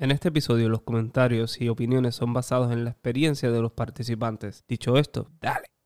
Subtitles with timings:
[0.00, 4.64] En este episodio los comentarios y opiniones son basados en la experiencia de los participantes.
[4.68, 5.77] Dicho esto, dale.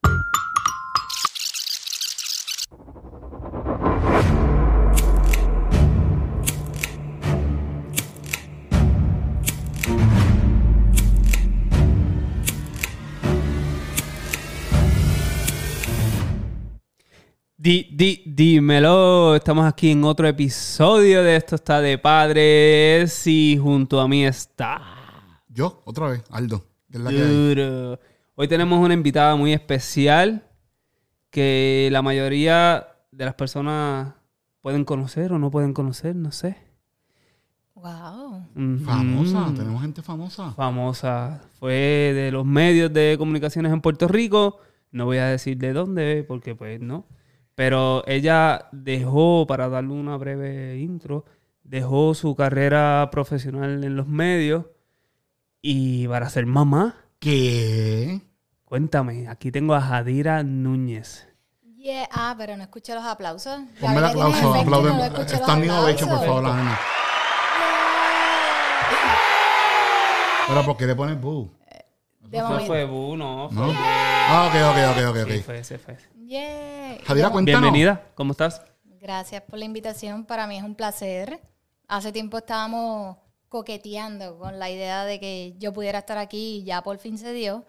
[17.62, 24.00] Di, di, dímelo, estamos aquí en otro episodio de Esto está de padres y junto
[24.00, 24.82] a mí está...
[25.48, 26.64] Yo, otra vez, Aldo.
[26.90, 27.54] que es la que hay.
[27.54, 28.00] Duro.
[28.34, 30.44] Hoy tenemos una invitada muy especial
[31.30, 34.12] que la mayoría de las personas
[34.60, 36.56] pueden conocer o no pueden conocer, no sé.
[37.76, 38.44] Wow.
[38.56, 38.84] Ujú.
[38.84, 40.50] Famosa, tenemos gente famosa.
[40.50, 41.42] Famosa.
[41.60, 41.74] Fue
[42.12, 44.58] de los medios de comunicaciones en Puerto Rico.
[44.90, 47.06] No voy a decir de dónde, porque pues no.
[47.54, 51.24] Pero ella dejó, para darle una breve intro,
[51.64, 54.66] dejó su carrera profesional en los medios
[55.60, 56.96] y para ser mamá.
[57.18, 58.20] ¿Qué?
[58.64, 61.28] Cuéntame, aquí tengo a Jadira Núñez.
[61.76, 62.08] Yeah.
[62.12, 63.60] Ah, pero no escuché los aplausos.
[63.80, 64.90] Ponme el aplauso, efecto, aplaude.
[64.90, 66.26] no los Standing ovation, por aplausos.
[66.26, 66.78] favor, la nena.
[70.48, 71.50] Pero ¿por qué le pones boo?
[72.20, 72.66] De Eso momento.
[72.66, 73.50] fue Bu, no.
[73.50, 73.66] ¿No?
[73.66, 75.32] fue- Ah, ok, ok, ok, ok.
[75.32, 76.08] Sí, fue ese, fue ese.
[76.32, 76.96] Yeah.
[77.06, 77.44] Cuéntanos.
[77.44, 78.62] Bienvenida, ¿cómo estás?
[79.02, 80.24] Gracias por la invitación.
[80.24, 81.42] Para mí es un placer.
[81.88, 83.18] Hace tiempo estábamos
[83.50, 87.34] coqueteando con la idea de que yo pudiera estar aquí y ya por fin se
[87.34, 87.66] dio.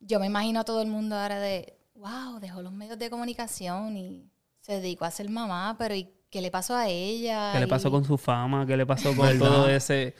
[0.00, 3.94] Yo me imagino a todo el mundo ahora de, wow, dejó los medios de comunicación
[3.98, 4.24] y
[4.62, 7.52] se dedicó a ser mamá, pero ¿y qué le pasó a ella?
[7.52, 8.64] ¿Qué le pasó Y- con su fama?
[8.64, 9.38] ¿Qué le pasó con ¿Verdad?
[9.46, 10.14] todo ese...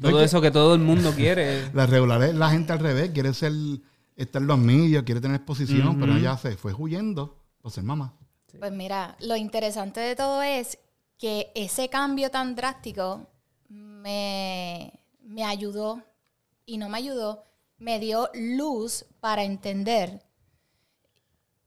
[0.00, 1.70] Todo eso que todo el mundo quiere.
[1.74, 3.52] La regular es la gente al revés, quiere ser,
[4.16, 8.16] estar en los medios, quiere tener exposición, pero ella se fue huyendo por ser mamá.
[8.58, 10.78] Pues mira, lo interesante de todo es
[11.18, 13.28] que ese cambio tan drástico
[13.68, 16.02] me, me ayudó
[16.64, 17.42] y no me ayudó,
[17.78, 20.22] me dio luz para entender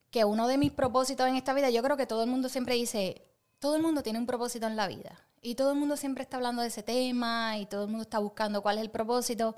[0.10, 2.76] que uno de mis propósitos en esta vida, yo creo que todo el mundo siempre
[2.76, 3.28] dice,
[3.60, 6.38] todo el mundo tiene un propósito en la vida y todo el mundo siempre está
[6.38, 9.56] hablando de ese tema y todo el mundo está buscando cuál es el propósito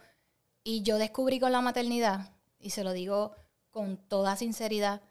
[0.64, 3.34] y yo descubrí con la maternidad, y se lo digo
[3.72, 5.02] con toda sinceridad,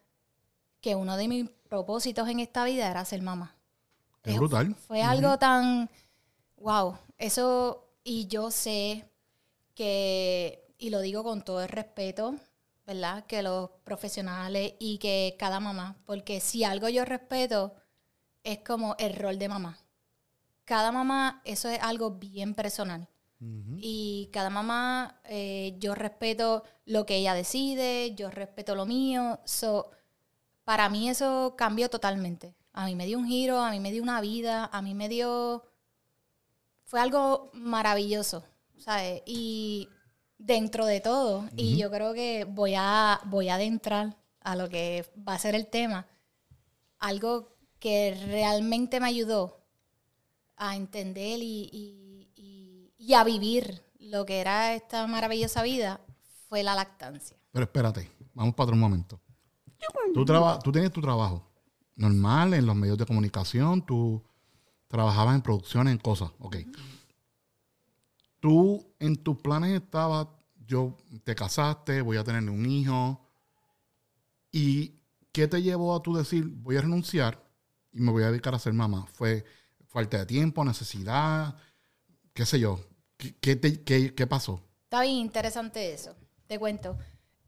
[0.81, 3.57] que uno de mis propósitos en esta vida era ser mamá.
[4.25, 4.75] Es brutal.
[4.75, 5.89] Fue algo tan,
[6.57, 9.09] wow, eso, y yo sé
[9.75, 12.35] que, y lo digo con todo el respeto,
[12.87, 13.25] ¿verdad?
[13.27, 17.75] Que los profesionales y que cada mamá, porque si algo yo respeto,
[18.45, 19.79] es como el rol de mamá.
[20.65, 23.09] Cada mamá, eso es algo bien personal.
[23.41, 29.39] Y cada mamá, eh, yo respeto lo que ella decide, yo respeto lo mío.
[29.45, 29.91] So,
[30.65, 32.55] para mí eso cambió totalmente.
[32.73, 35.09] A mí me dio un giro, a mí me dio una vida, a mí me
[35.09, 35.65] dio...
[36.85, 38.45] Fue algo maravilloso,
[38.79, 39.23] ¿sabes?
[39.27, 39.89] Y
[40.39, 45.05] dentro de todo, y yo creo que voy a, voy a adentrar a lo que
[45.29, 46.07] va a ser el tema,
[46.99, 49.61] algo que realmente me ayudó
[50.57, 52.08] a entender y, y-
[53.11, 56.01] y- a vivir lo que era esta maravillosa vida
[56.49, 57.37] fue la lactancia.
[57.53, 59.21] Pero espérate, vamos para otro momento.
[60.15, 60.25] Tú,
[60.65, 61.45] tú tienes tu trabajo
[61.97, 64.23] normal en los medios de comunicación, tú
[64.89, 66.57] trabajabas en producciones, en cosas, ok.
[68.41, 70.37] Tú en tus planes estaba,
[70.67, 73.21] yo te casaste, voy a tener un hijo,
[74.53, 74.95] ¿y
[75.33, 77.45] qué te llevó a tú decir, voy a renunciar
[77.93, 79.07] y me voy a dedicar a ser mamá?
[79.13, 79.45] ¿Fue
[79.89, 81.57] falta de tiempo, necesidad,
[82.33, 82.81] qué sé yo?
[83.19, 84.63] ¿Qué, qué te- qué- qué pasó?
[84.85, 86.15] Está bien interesante eso.
[86.47, 86.97] Te cuento.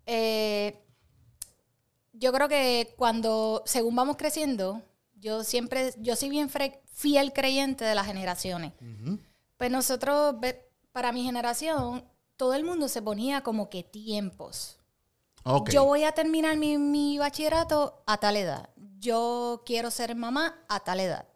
[0.05, 0.79] Eh,
[2.13, 4.83] yo creo que cuando, según vamos creciendo,
[5.15, 6.51] yo siempre, yo soy bien
[6.93, 8.73] fiel creyente de las generaciones.
[9.57, 10.35] Pues nosotros,
[10.93, 12.05] para mi generación,
[12.37, 14.79] todo el mundo se ponía como que tiempos.
[15.73, 18.69] Yo voy a terminar mi, mi bachillerato a tal edad.
[18.99, 21.27] Yo quiero ser mamá a tal edad.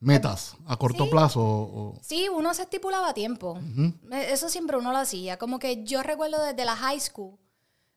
[0.00, 1.10] Metas a corto Sí.
[1.10, 3.58] plazo o- Sí, uno se estipulaba tiempo.
[4.12, 5.38] Eh, Eso siempre uno lo hacía.
[5.38, 7.36] Como que yo recuerdo desde la high school,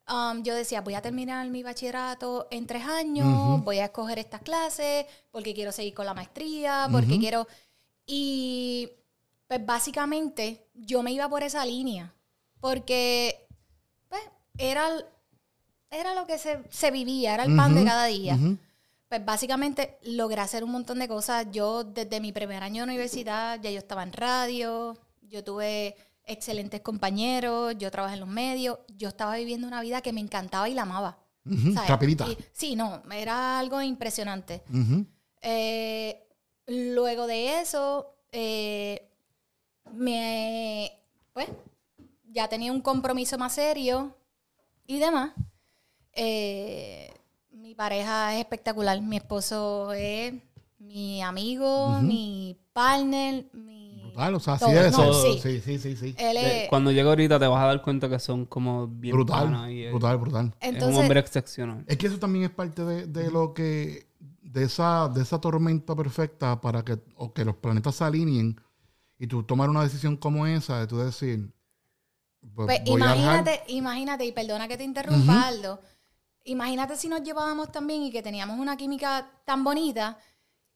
[0.09, 4.42] um, yo decía, voy a terminar mi bachillerato en tres años, voy a escoger estas
[4.42, 7.48] clases porque quiero seguir con la maestría, porque quiero...
[8.07, 8.89] Y
[9.47, 12.13] pues básicamente yo me iba por esa línea,
[12.59, 13.47] porque
[14.09, 14.21] pues,
[14.57, 14.88] era,
[15.92, 18.38] era lo que se, se vivía, era el pan de cada día.
[19.12, 21.46] Pues básicamente logré hacer un montón de cosas.
[21.52, 26.80] Yo desde mi primer año de universidad ya yo estaba en radio, yo tuve excelentes
[26.80, 30.74] compañeros, yo trabajé en los medios, yo estaba viviendo una vida que me encantaba y
[30.74, 31.19] la amaba.
[31.90, 32.25] Rapidita.
[32.25, 34.63] Y- sí, no, era algo impresionante.
[35.42, 36.25] Eh,
[36.68, 39.12] luego de eso, eh,
[39.92, 40.90] me,
[41.34, 41.50] pues,
[42.30, 44.16] ya tenía un compromiso más serio
[44.88, 45.34] y demás.
[46.14, 47.14] Eh,
[47.51, 49.01] mi pareja es espectacular.
[49.01, 50.33] Mi esposo es
[50.80, 54.00] mi amigo, mi partner, mi...
[54.01, 55.21] Brutal, o sea, así es No, eso.
[55.24, 55.39] sí.
[55.42, 56.15] Sí, sí, sí, sí.
[56.18, 56.69] Él es...
[56.69, 59.83] Cuando llegue ahorita te vas a dar cuenta que son como bien Brutal, panas y
[59.83, 60.56] es- brutal, brutal.
[60.59, 61.83] es un Entonces, hombre excepcional.
[61.88, 64.07] Es que eso también es parte de, de lo que,
[64.42, 68.59] de esa, de esa tormenta perfecta para que, o que los planetas se alineen
[69.19, 71.54] y tú tomar una decisión como esa, de tú decir,
[72.56, 75.80] pues, Pues voy a dejar- imagínate, imagínate, y perdona que te interrumpa, Aldo.
[76.44, 80.18] Imagínate si nos llevábamos tan bien y que teníamos una química tan bonita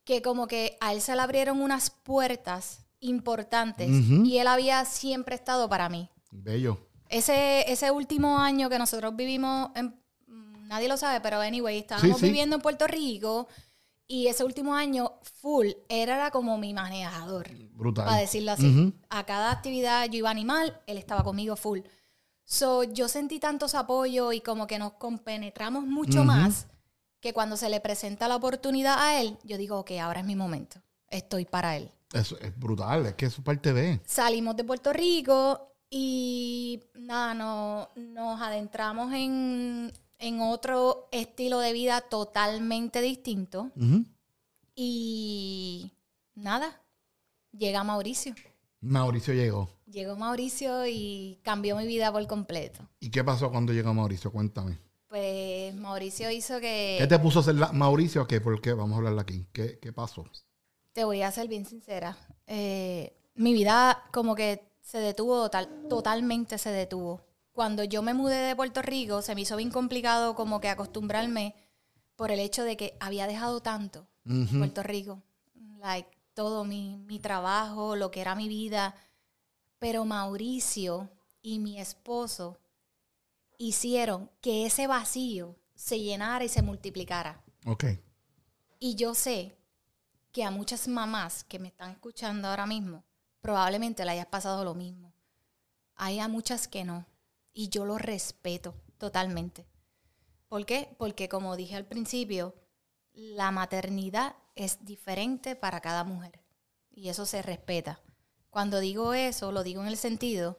[0.04, 5.36] que como que a él se le abrieron unas puertas importantes y él había siempre
[5.36, 6.10] estado para mí.
[6.32, 6.78] Bello.
[7.10, 9.96] Ese, ese último año que nosotros vivimos, en,
[10.28, 12.26] mm, nadie lo sabe, pero anyway, estábamos sí.
[12.26, 13.48] viviendo en Puerto Rico
[14.08, 18.06] y ese último año full, él era como mi manejador Brutal.
[18.06, 18.94] para decirlo así.
[19.10, 21.80] A cada actividad yo iba animal, él estaba conmigo full.
[22.45, 26.68] So, yo sentí tantos apoyo y como que nos compenetramos mucho más
[27.19, 30.36] que cuando se le presenta la oportunidad a él, yo digo, ok, ahora es mi
[30.36, 30.80] momento.
[31.09, 31.89] Estoy para él.
[32.13, 34.00] Eso es brutal, es que eso es parte de.
[34.06, 42.01] Salimos de Puerto Rico y nada, no, nos adentramos en, en otro estilo de vida
[42.01, 43.71] totalmente distinto.
[44.75, 45.92] Y
[46.36, 46.80] nada,
[47.51, 48.36] llega Mauricio.
[48.81, 49.75] Mauricio llegó.
[49.86, 52.88] Llegó Mauricio y cambió mi vida por completo.
[53.00, 54.32] ¿Y qué pasó cuando llegó Mauricio?
[54.32, 54.80] Cuéntame.
[55.08, 56.98] Pues Mauricio hizo que...
[57.00, 58.26] ¿Qué te puso a hacer la- Mauricio?
[58.28, 58.42] ¿Qué?
[58.42, 58.74] ¿Por qué?
[58.74, 59.46] Vamos a hablarle aquí.
[59.54, 60.26] ¿Qué, qué pasó?
[60.92, 62.18] Te voy a ser bien sincera.
[62.48, 67.22] Eh, mi vida como que se detuvo, total, totalmente se detuvo.
[67.52, 71.56] Cuando yo me mudé de Puerto Rico, se me hizo bien complicado como que acostumbrarme
[72.16, 74.58] por el hecho de que había dejado tanto en Ujú.
[74.58, 75.22] Puerto Rico.
[75.80, 78.96] Like, todo mi, mi trabajo, lo que era mi vida.
[79.86, 81.12] Pero Mauricio
[81.44, 82.58] y mi esposo
[83.60, 87.44] hicieron que ese vacío se llenara y se multiplicara.
[87.68, 87.86] Ok.
[88.80, 89.56] Y yo sé
[90.32, 93.04] que a muchas mamás que me están escuchando ahora mismo,
[93.42, 95.14] probablemente le hayas pasado lo mismo.
[95.94, 97.06] Hay a muchas que no.
[97.54, 99.68] Y yo lo respeto totalmente.
[100.48, 100.96] ¿Por qué?
[100.98, 102.56] Porque como dije al principio,
[103.14, 106.40] la maternidad es diferente para cada mujer.
[106.90, 108.02] Y eso se respeta.
[108.56, 110.57] Cuando digo eso, lo digo en el sentido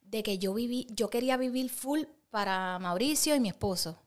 [0.00, 4.02] de que yo viví, yo quería vivir full para Mauricio y mi esposo,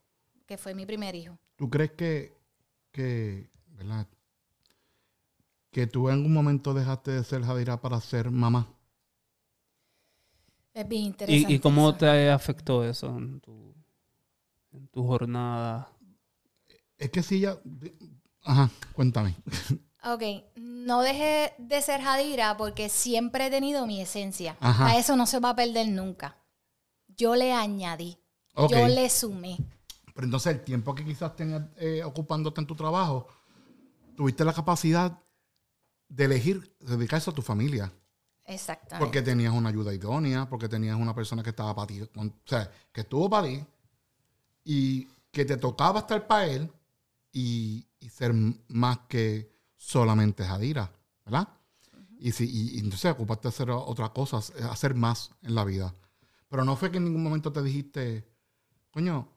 [0.46, 1.40] que fue mi primer hijo.
[1.56, 2.34] ¿Tú crees que,
[2.92, 4.06] que, ¿verdad?
[5.72, 8.68] Que tú en algún momento dejaste de ser Jadira para ser mamá.
[10.74, 11.54] Es bien interesante.
[11.54, 12.00] ¿Y, y cómo eso.
[12.00, 13.74] te afectó eso en tu,
[14.74, 15.94] en tu jornada?
[16.98, 17.58] Es que si ya...
[18.44, 19.34] Ajá, cuéntame.
[20.06, 20.22] Ok,
[20.56, 24.56] no dejé de ser Jadira porque siempre he tenido mi esencia.
[24.60, 24.88] Ajá.
[24.88, 26.38] A eso no se va a perder nunca.
[27.18, 28.18] Yo le añadí,
[28.70, 29.58] yo le sumé.
[30.14, 33.28] Pero entonces el tiempo que quizás tengas eh, ocupándote en tu trabajo,
[34.16, 35.18] tuviste la capacidad
[36.08, 37.92] de elegir dedicarse a tu familia.
[38.46, 39.04] Exactamente.
[39.04, 42.48] Porque tenías una ayuda idónea, porque tenías una persona que estaba para ti, con- o
[42.48, 43.66] sea, que estuvo para ti
[44.64, 46.72] y que te tocaba estar para él
[47.32, 48.34] y, y ser
[48.68, 49.55] más que
[49.86, 50.92] solamente Jadira,
[51.26, 51.48] ¿verdad?
[52.18, 55.94] y, si, y, y entonces ocupaste de hacer otras cosas, hacer más en la vida.
[56.50, 58.26] Pero no fue que en ningún momento te dijiste,
[58.90, 59.28] coño,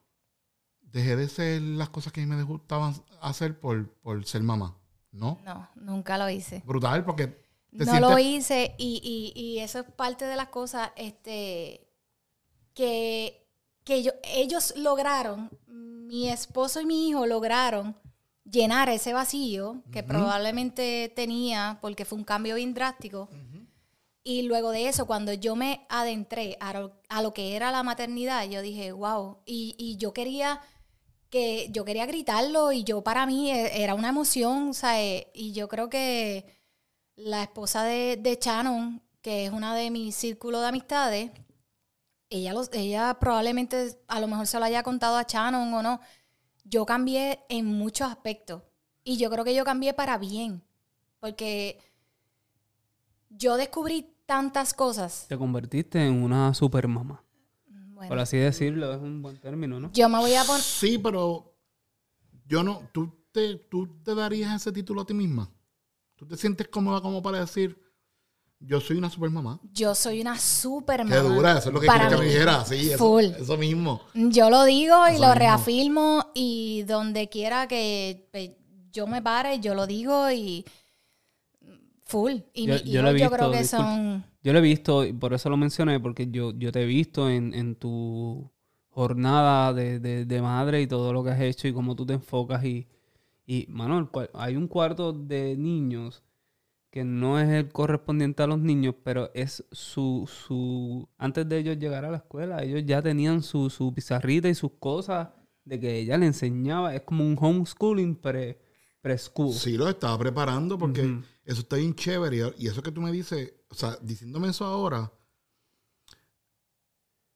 [0.80, 4.74] dejé de hacer las cosas que a mí me gustaban hacer por, por ser mamá.
[5.10, 5.38] ¿No?
[5.44, 6.62] No, nunca lo hice.
[6.64, 9.00] Brutal, porque No sientes- lo hice y,
[9.34, 11.90] y- y eso es parte de las cosas este,
[12.74, 13.46] que,
[13.84, 17.96] que yo- ellos lograron, mi esposo y mi hijo lograron
[18.50, 23.28] llenar ese vacío que probablemente tenía porque fue un cambio bien drástico.
[24.24, 27.82] Y luego de eso, cuando yo me adentré a lo, a lo que era la
[27.82, 30.60] maternidad, yo dije, wow, y, y yo quería
[31.30, 35.68] que yo quería gritarlo y yo para mí e- era una emoción, eh, y yo
[35.68, 36.46] creo que
[37.16, 41.30] la esposa de, de Shannon, que es una de mis círculos de amistades,
[42.30, 46.00] ella, los, ella probablemente a lo mejor se lo haya contado a Shannon o no.
[46.68, 48.62] Yo cambié en muchos aspectos
[49.04, 50.62] y yo creo que yo cambié para bien,
[51.18, 51.78] porque
[53.30, 55.26] yo descubrí tantas cosas.
[55.28, 57.24] Te convertiste en una super mamá.
[57.66, 59.90] Bueno, Por así decirlo, es un buen término, ¿no?
[59.92, 60.62] yo me voy a poner...
[60.62, 61.56] Sí, pero
[62.46, 65.50] yo no, tú te, tú te darías ese título a ti misma.
[66.16, 67.80] Tú te sientes cómoda como para decir,
[68.60, 69.60] yo soy una super mamá.
[69.72, 71.20] Yo soy una super Qué mamá.
[71.34, 72.64] dura, eso es lo que Para quiero que me dijera.
[72.64, 73.24] Sí, eso, Full.
[73.24, 74.02] eso mismo.
[74.14, 75.34] Yo lo digo y Eso lo mismo.
[75.34, 78.50] reafirmo y donde quiera que pues,
[78.92, 80.64] yo me pare, yo lo digo y
[82.04, 82.32] Full.
[82.54, 83.84] Y Yo- mis yo lo he hijos yo creo visto, que disculpa.
[83.94, 84.24] son...
[84.42, 87.28] Yo lo he visto, y por eso lo mencioné, porque yo, yo te he visto
[87.28, 88.50] en, en tu
[88.88, 92.14] jornada de, de- de madre y todo lo que has hecho y cómo tú te
[92.14, 92.64] enfocas.
[92.64, 92.86] Y,
[93.46, 96.22] y mano, el cua- hay un cuarto de niños
[96.90, 101.08] que no es el correspondiente a los niños, pero es su, su...
[101.18, 104.72] Antes de ellos llegar a la escuela, ellos ya tenían su, su pizarrita y sus
[104.78, 105.28] cosas
[105.64, 106.94] de que ella le enseñaba.
[106.94, 108.58] Es como un homeschooling pre,
[109.02, 109.52] preschool.
[109.52, 112.54] Sí, lo estaba preparando porque eso está bien chévere.
[112.56, 115.12] Y eso que tú me dices, o sea, diciéndome eso ahora,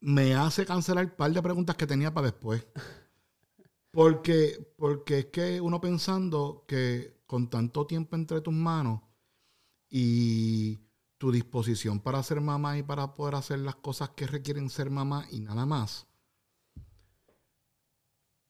[0.00, 2.66] me hace cancelar un par de preguntas que tenía para después.
[3.94, 9.02] Porque, porque es que uno pensando que con tanto tiempo entre tus manos
[9.94, 10.80] y
[11.18, 15.26] tu disposición para ser mamá y para poder hacer las cosas que requieren ser mamá
[15.30, 16.06] y nada más,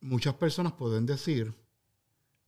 [0.00, 1.54] muchas personas pueden decir,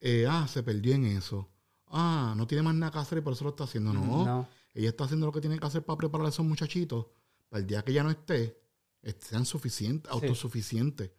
[0.01, 1.51] eh, ah, se perdió en eso.
[1.89, 3.93] Ah, no tiene más nada que hacer y por eso lo está haciendo.
[3.93, 4.49] No, No.
[4.75, 7.07] ella está haciendo lo que tiene que hacer para preparar a esos muchachitos
[7.49, 8.61] para el día que ella no esté,
[9.03, 11.11] est- sean suficientes, autosuficientes.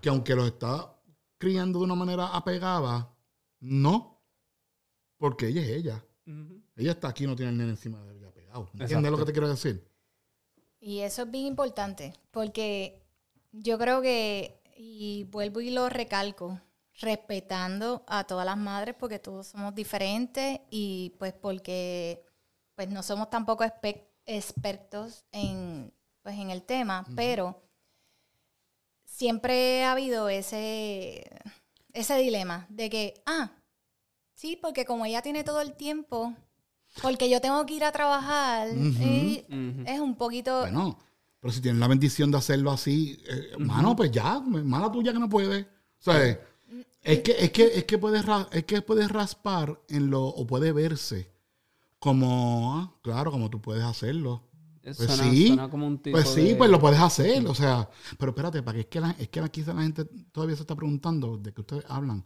[0.00, 0.92] Que aunque los está
[1.38, 3.14] criando de una manera apegada,
[3.60, 4.22] no,
[5.18, 6.04] porque ella es ella.
[6.76, 8.62] Ella está aquí, no tiene el nene encima de ella pegado.
[8.72, 9.10] ¿Entiendes Exacto.
[9.10, 9.88] lo que te quiero decir?
[10.80, 13.02] Y eso es bien importante, porque
[13.52, 16.60] yo creo que, y vuelvo y lo recalco,
[17.00, 22.24] respetando a todas las madres, porque todos somos diferentes y pues porque
[22.74, 23.64] pues no somos tampoco
[24.26, 25.92] expertos en,
[26.22, 27.62] pues, en el tema, pero
[29.04, 31.24] siempre ha habido ese,
[31.92, 33.50] ese dilema de que, ah,
[34.36, 36.32] sí, porque como ella tiene todo el tiempo,
[37.02, 39.82] porque yo tengo que ir a trabajar, y Ujú.
[39.84, 40.60] es un poquito...
[40.60, 40.98] Bueno,
[41.40, 45.18] pero si tienes la bendición de hacerlo así, eh, mano, pues ya, mala tuya que
[45.18, 45.62] no puede.
[45.62, 46.22] O sea,
[47.02, 50.72] es que, es que, es que puedes es que puedes raspar en lo, o puede
[50.72, 51.30] verse
[51.98, 54.42] como, ah, claro, como tú puedes hacerlo.
[54.82, 57.54] Pues Suena- sí, suena como un tipo pues sí, de- pues lo puedes hacer, o
[57.54, 57.88] sea,
[58.18, 60.76] pero espérate, para que es que, la, es que aquí la gente todavía se está
[60.76, 62.24] preguntando de que ustedes hablan.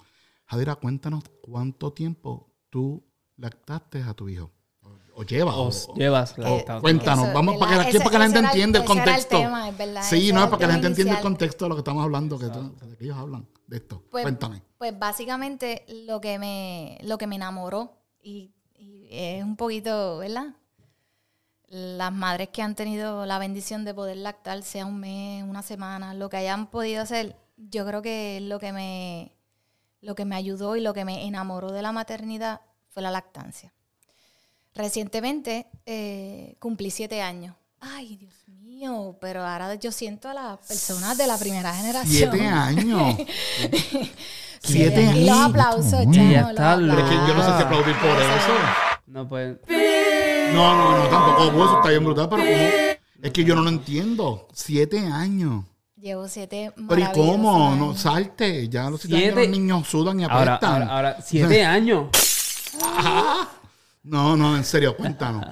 [0.51, 3.05] Jadira, cuéntanos cuánto tiempo tú
[3.37, 4.51] lactaste a tu hijo.
[4.83, 5.55] O, o llevas.
[5.55, 6.81] O o- lactancia.
[6.81, 9.39] Cuéntanos, Eso, vamos para que, la- gente entienda el ese era el contexto.
[9.39, 11.69] tema, es verdad, ese sí, no, el para que la gente entienda el contexto de
[11.69, 14.03] lo que estamos hablando, que, tú- de que ellos hablan de esto.
[14.11, 14.63] Pues, Cuéntame.
[14.77, 20.57] Pues básicamente lo que me, lo que me enamoró y, y es un poquito, ¿verdad?
[21.69, 26.13] Las madres que han tenido la bendición de poder lactar, sea un mes, una semana,
[26.15, 29.37] lo que hayan podido hacer, yo creo que lo que me,
[30.01, 33.73] lo que me ayudó y lo que me enamoró de la maternidad fue la lactancia.
[34.75, 37.57] Recientemente eh, cumplí siete años.
[37.81, 42.31] Ay, Dios mío, pero ahora yo siento a las personas de la primera generación.
[42.33, 43.17] Siete años.
[44.63, 45.49] Siete Y los años.
[45.49, 47.03] aplausos, está los loca.
[47.03, 48.53] Es que yo no sé si aplaudir por eso.
[49.07, 49.61] No puede.
[50.55, 51.65] No, no, no, tampoco.
[51.65, 52.91] Eso está bien brutal, pero como...
[53.23, 54.49] Es que yo no lo entiendo.
[54.53, 55.65] Siete años.
[56.01, 57.75] Llevo siete Pero ¿y cómo?
[57.77, 58.69] No, salte.
[58.69, 60.83] Ya los siete, años Siete- los niños sudan y Ahora, apestan.
[60.83, 62.09] ahora, ahora, siete años.
[64.03, 65.45] No, no, en serio, cuéntanos.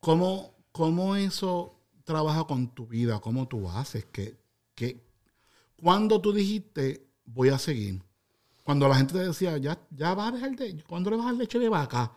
[0.00, 3.18] ¿Cómo, cómo eso trabaja con tu vida?
[3.20, 4.06] ¿Cómo tú haces?
[4.12, 4.36] ¿Qué,
[4.74, 5.02] qué,
[5.82, 8.00] ¿Cuándo tú dijiste, voy a seguir?
[8.62, 10.82] Cuando la gente te decía, ya, ya vas a dejar de...
[10.84, 12.12] ¿Cuándo le vas a dar leche de vaca?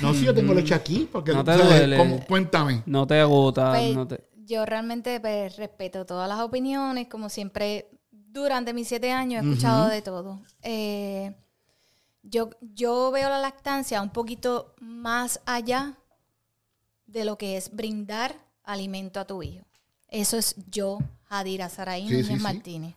[0.00, 1.32] No, si yo tengo leche aquí, porque...
[1.34, 1.96] No te o sea, duele.
[1.98, 2.24] ¿cómo?
[2.26, 2.82] Cuéntame.
[2.86, 3.72] No te agota.
[3.72, 4.24] Pues, no te...
[4.46, 9.88] Yo realmente pues, respeto todas las opiniones, como siempre, durante mis siete años he escuchado
[9.88, 10.40] de todo.
[10.62, 11.34] Eh,
[12.22, 15.98] yo, yo veo la lactancia un poquito más allá
[17.06, 19.64] de lo que es brindar alimento a tu hijo.
[20.08, 22.42] Eso es yo, Jadira Saraí Sí, sí, sí.
[22.42, 22.94] Martínez.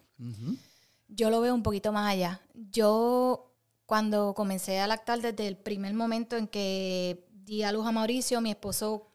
[1.07, 2.41] Yo lo veo un poquito más allá.
[2.53, 3.51] Yo,
[3.85, 8.41] cuando comencé a lactar, desde el primer momento en que di a luz a Mauricio,
[8.41, 9.07] mi esposo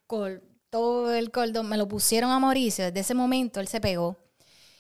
[0.74, 2.84] cortó el cordón, me lo pusieron a Mauricio.
[2.86, 4.16] Desde ese momento él se pegó.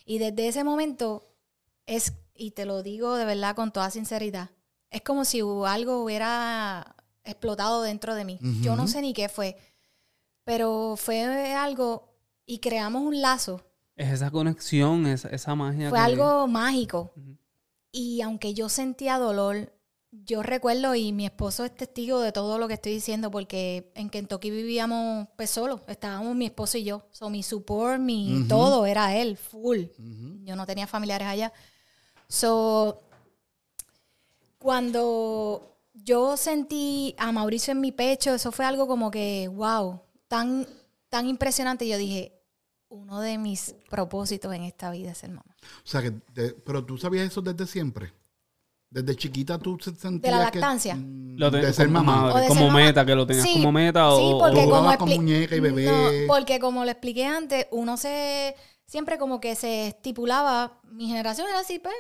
[0.04, 1.22] Y desde ese momento
[1.86, 4.50] es, y te lo digo de verdad con toda sinceridad,
[4.90, 8.38] es como si algo hubiera explotado dentro de mí.
[8.60, 9.56] Yo no sé ni qué fue,
[10.44, 12.12] pero fue algo
[12.44, 13.62] y creamos un lazo
[13.96, 15.88] Es esa conexión, esa, esa magia.
[15.88, 17.12] fue que- algo mágico.
[17.16, 17.36] Ujú.
[17.92, 19.72] Y aunque yo sentía dolor,
[20.24, 24.08] yo recuerdo, y mi esposo es testigo de todo lo que estoy diciendo, porque en
[24.10, 27.06] Kentucky vivíamos pues solos, estábamos mi esposo y yo.
[27.10, 29.80] So, mi support, mi todo era él, full.
[30.44, 31.52] Yo no tenía familiares allá.
[32.28, 33.02] So,
[34.58, 40.66] cuando yo sentí a Mauricio en mi pecho, eso fue algo como que, wow, tan,
[41.08, 41.86] tan impresionante.
[41.88, 42.32] Yo dije,
[42.88, 45.56] uno de mis propósitos en esta vida es ser mamá.
[45.84, 48.12] O sea, que te- pero tú sabías eso desde siempre.
[48.94, 50.94] Desde chiquita tú se- sentías ¿De la que, lactancia?
[50.94, 52.22] mm, Lo de ser como mamá.
[52.22, 52.78] madre, O de como ser mamá.
[52.84, 55.56] meta, que lo tenías Sí, como meta o, sí, o- porque o como con muñeca
[55.56, 55.84] y bebé.
[55.86, 58.54] No, porque como lo expliqué antes, uno se
[58.86, 61.94] siempre como que se estipulaba, mi generación era así, pues,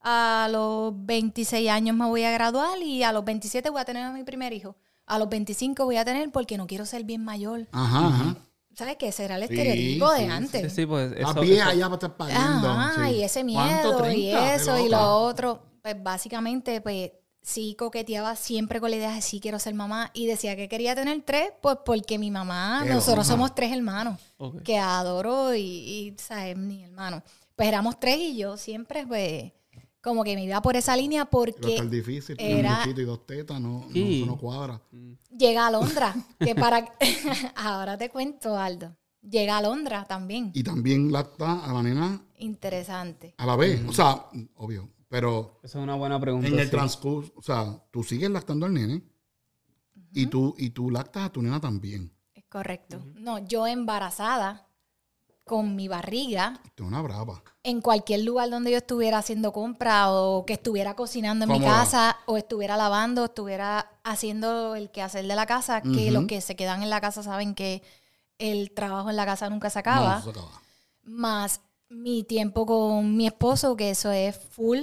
[0.00, 4.04] a los 26 años me voy a graduar y a los 27 voy a tener
[4.04, 4.76] a mi primer hijo.
[5.06, 7.66] A los 25 voy a tener porque no quiero ser bien mayor.
[7.72, 8.36] Ajá, ajá.
[8.74, 9.08] ¿Sabes qué?
[9.08, 10.62] Ese era el estereotipo sí, de sí, antes.
[10.72, 12.68] Sí, sí, pues La eso, vieja eso- ya va a estar pariendo.
[12.70, 13.14] Ajá, sí.
[13.16, 15.62] y ese miedo y 30, eso qué y lo otro.
[15.82, 20.26] Pues básicamente, pues sí coqueteaba siempre con la idea de sí quiero ser mamá y
[20.26, 24.18] decía que quería tener tres, pues porque mi mamá, nosotros somos tres hermanos
[24.64, 26.56] que adoro y, y ¿sabes?
[26.56, 27.22] Mi hermano.
[27.56, 29.52] Pues éramos tres y yo siempre, pues,
[30.00, 33.60] como que me iba por esa línea porque difícil, era- un muchito y dos tetas,
[33.60, 34.18] no, no, Sí.
[34.18, 34.80] eso no cuadra.
[35.36, 36.92] llega a Londra, que para...
[37.56, 38.94] Ahora te cuento, Aldo.
[39.22, 40.52] Llega a Londra también.
[40.54, 43.34] Y también lacta a la nena Interesante.
[43.36, 43.80] a la vez.
[43.88, 44.88] O sea, obvio.
[45.08, 46.48] Pero Esa es una buena pregunta.
[46.48, 46.70] en el sí.
[46.70, 49.02] transcurso, o sea, tú sigues lactando al nene
[50.12, 52.12] y, tú, y tú lactas a tu nena también.
[52.34, 53.02] Es correcto.
[53.14, 54.66] No, yo embarazada
[55.44, 57.42] con mi barriga Esto es una brava.
[57.62, 62.18] en cualquier lugar donde yo estuviera haciendo compra o que estuviera cocinando en mi casa
[62.26, 66.82] o estuviera lavando, estuviera haciendo el quehacer de la casa, que los que se quedan
[66.82, 67.82] en la casa saben que
[68.36, 70.62] el trabajo en la casa nunca se acaba, No, se acaba.
[71.04, 74.80] más mi tiempo con mi esposo, que eso es full,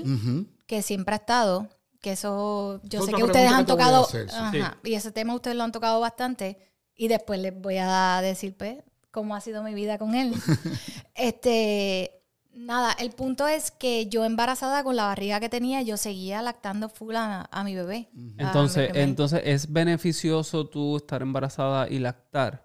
[0.65, 1.69] que siempre ha estado,
[2.01, 4.37] que eso yo sé que ustedes han que tocado, hacer, sí.
[4.37, 6.57] ajá, y ese tema ustedes lo han tocado bastante,
[6.95, 8.77] y después les voy a decir, pues,
[9.11, 10.33] cómo ha sido mi vida con él.
[11.15, 12.21] este,
[12.53, 16.89] nada, el punto es que yo embarazada con la barriga que tenía, yo seguía lactando
[16.89, 18.09] full a, a mi bebé.
[18.13, 22.64] a mi Entonces, entonces, ¿es beneficioso tú estar embarazada y lactar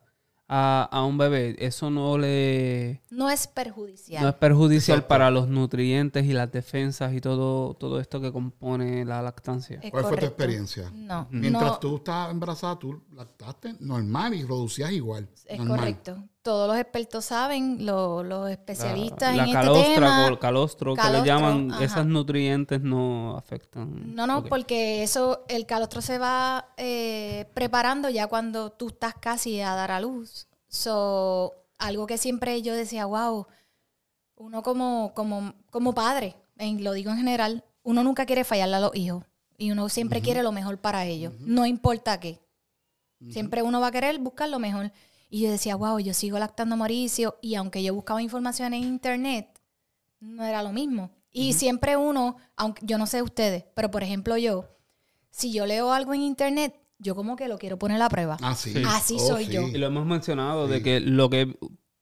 [0.53, 1.55] a, a un bebé?
[1.61, 3.01] Eso no le...
[3.11, 4.21] no es perjudicial.
[4.21, 5.09] No es perjudicial Exacto.
[5.09, 9.79] para los nutrientes y las defensas y todo, todo esto que compone la lactancia.
[9.81, 10.91] Es ¿Cuál fue tu experiencia?
[10.93, 15.29] No, Mientras no, tú estabas embarazada, tú lactaste normal y reducías igual.
[15.47, 15.79] es normal.
[15.79, 16.25] correcto.
[16.43, 20.25] Todos los expertos saben, lo- los La, especialistas la en calostra, este tema.
[20.27, 21.85] col- calostro, que le llaman, ajá.
[21.85, 24.15] esas nutrientes no afectan.
[24.15, 29.61] No, no, porque eso, el calostro se va eh, preparando ya cuando tú estás casi
[29.61, 30.47] a dar a luz.
[30.69, 33.47] So, algo que siempre yo decía, wow,
[34.37, 38.81] uno como, como, como padre, en- lo digo en general, uno nunca quiere fallarle a
[38.81, 39.25] los hijos.
[39.59, 41.35] Y uno siempre quiere lo mejor para ellos.
[41.41, 42.41] No importa qué.
[43.29, 44.91] Siempre uno va a querer buscar lo mejor.
[45.31, 47.39] Y yo decía, wow, yo sigo lactando a Mauricio.
[47.41, 49.47] Y aunque yo buscaba información en internet,
[50.19, 51.11] no era lo mismo.
[51.33, 54.65] Y siempre uno, aunque yo no sé ustedes, pero por ejemplo yo,
[55.31, 58.37] si yo leo algo en internet, yo como que lo quiero poner a prueba.
[58.43, 58.73] Ah, sí.
[58.73, 58.83] Sí.
[58.85, 59.53] Así Oh, soy sí.
[59.53, 59.63] yo.
[59.69, 61.57] Y lo hemos mencionado de que lo que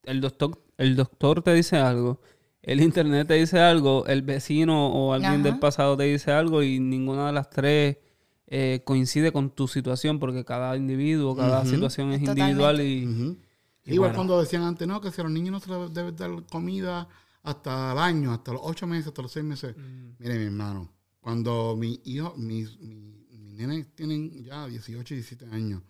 [0.04, 2.22] el doctor, el doctor te dice algo,
[2.62, 5.42] el internet te dice algo, el vecino o alguien Ajá.
[5.42, 7.98] del pasado te dice algo y ninguna de las tres
[8.50, 12.50] eh, coincide con tu situación porque cada individuo, cada situación es Totalmente.
[12.50, 13.38] individual y
[13.84, 14.14] Igual bueno.
[14.16, 17.08] cuando decían antes, no, que si a los niños no se les debe dar comida
[17.42, 19.74] hasta el año, hasta los ocho meses, hasta los seis meses.
[19.76, 20.10] Mm.
[20.18, 25.46] Mire, mi hermano, cuando mis hijos, mis, mis, mis nenes tienen ya 18 y 17
[25.54, 25.82] años,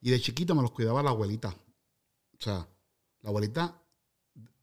[0.00, 1.48] y de chiquito me los cuidaba la abuelita.
[1.48, 2.66] O sea,
[3.20, 3.82] la abuelita,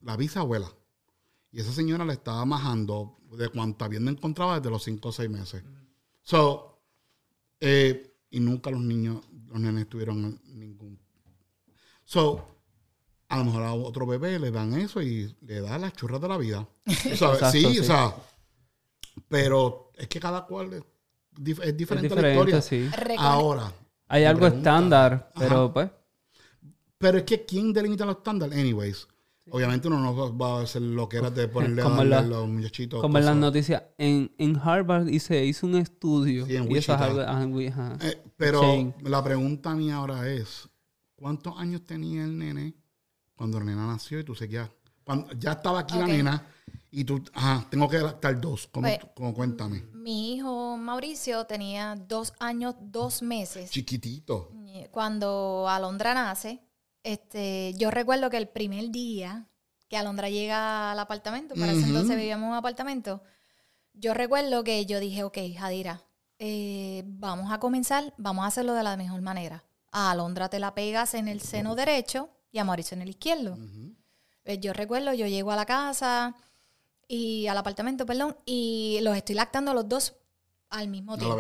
[0.02, 0.72] la bisabuela.
[1.52, 5.30] Y esa señora le estaba majando de cuanta bien encontraba desde los 5 o 6
[5.30, 5.64] meses.
[6.24, 6.73] So,
[7.66, 11.00] eh, y nunca los niños, los nenes tuvieron ningún.
[12.04, 12.46] So,
[13.30, 16.28] a lo mejor a otro bebé le dan eso y le da las churras de
[16.28, 16.68] la vida.
[16.86, 17.80] Exacto, sí, sí.
[17.80, 18.14] o sea,
[19.28, 20.84] pero es que cada cual es,
[21.36, 22.62] dif- es es diferente, la diferente, historia.
[22.62, 23.16] sí.
[23.18, 23.72] Ahora,
[24.08, 24.70] Hay algo pregunta.
[24.70, 25.74] estándar, pero Ajá.
[25.74, 25.90] pues
[26.98, 28.58] pero es que ¿quién delimita los estándares?
[28.58, 29.08] Anyways,
[29.52, 32.20] obviamente uno no va a hacer lo que era de ponerle a Como darle la-
[32.20, 33.02] a los muchachitos.
[33.02, 36.68] como en las noticias, en, en Harvard y se hizo un estudio Sí, en y
[36.74, 36.96] Wichita.
[36.96, 37.98] ajá, ajá.
[38.02, 38.96] Eh, pero Shane.
[39.04, 40.70] la pregunta mía ahora es,
[41.16, 42.74] ¿cuántos años tenía el nene
[43.36, 44.70] cuando la nena nació y tú seguías?
[45.04, 46.48] Cuando ya estaba aquí la nena
[46.90, 48.68] y tú, ajá, tengo que adaptar dos.
[48.72, 49.84] ¿Cómo, Pues, cómo cuéntame?
[49.94, 53.70] Mi hijo Mauricio tenía dos años, dos meses.
[53.72, 54.52] Chiquitito.
[54.92, 56.62] Cuando Alondra nace,
[57.04, 59.48] este, yo recuerdo que el primer día
[59.88, 61.90] que Alondra llega al apartamento, para ese Ujú.
[61.90, 63.22] entonces vivíamos en un apartamento,
[63.94, 66.02] yo recuerdo que yo dije, ok, Jadira,
[66.40, 69.64] eh, vamos a comenzar, vamos a hacerlo de la mejor manera.
[69.92, 73.58] A Alondra te la pegas en el seno derecho y a Mauricio en el izquierdo.
[74.46, 76.36] Eh, Yo recuerdo, yo llego a la casa
[77.08, 80.16] y al apartamento, perdón, y los estoy lactando a los dos
[80.70, 81.40] al mismo tiempo.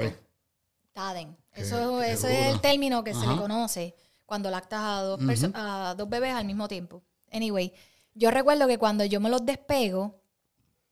[0.91, 1.36] Taden.
[1.54, 3.95] Eso, es el término que se le conoce
[4.34, 5.19] cuando lactas a dos,
[5.54, 7.04] a dos bebés al mismo tiempo.
[7.32, 7.72] Anyway,
[8.15, 10.24] yo recuerdo que cuando yo me los despego,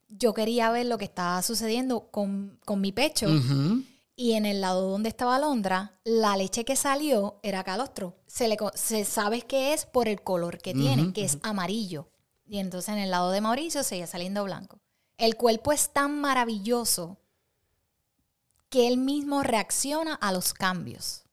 [0.09, 3.25] yo quería ver lo que estaba sucediendo con, con mi pecho.
[4.15, 8.15] Y en el lado donde estaba Alondra, la leche que salió era calostro.
[8.27, 12.11] Se, le, se sabe que es por el color que tiene, que es amarillo.
[12.45, 14.79] Y entonces en el lado de Mauricio seguía saliendo blanco.
[15.17, 17.17] El cuerpo es tan maravilloso
[18.69, 21.23] que él mismo reacciona a los cambios.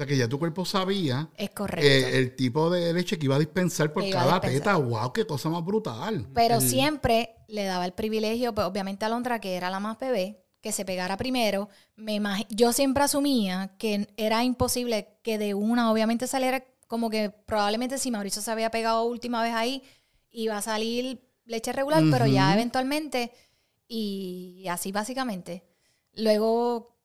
[0.00, 1.86] O sea que ya tu cuerpo sabía Es correcto.
[1.86, 4.50] eh, el tipo de leche que iba a dispensar por cada dispensar.
[4.50, 4.76] teta.
[4.76, 5.12] ¡Wow!
[5.12, 6.26] ¡Qué cosa más brutal!
[6.32, 10.42] Pero siempre le daba el privilegio, pues, obviamente a Alondra, que era la más bebé,
[10.62, 11.68] que se pegara primero.
[11.96, 17.98] Me yo siempre asumía que era imposible que de una, obviamente, saliera como que probablemente
[17.98, 19.82] si Mauricio se había pegado última vez ahí,
[20.30, 23.32] iba a salir leche regular, pero ya eventualmente,
[23.86, 25.62] y así básicamente.
[26.14, 26.96] Luego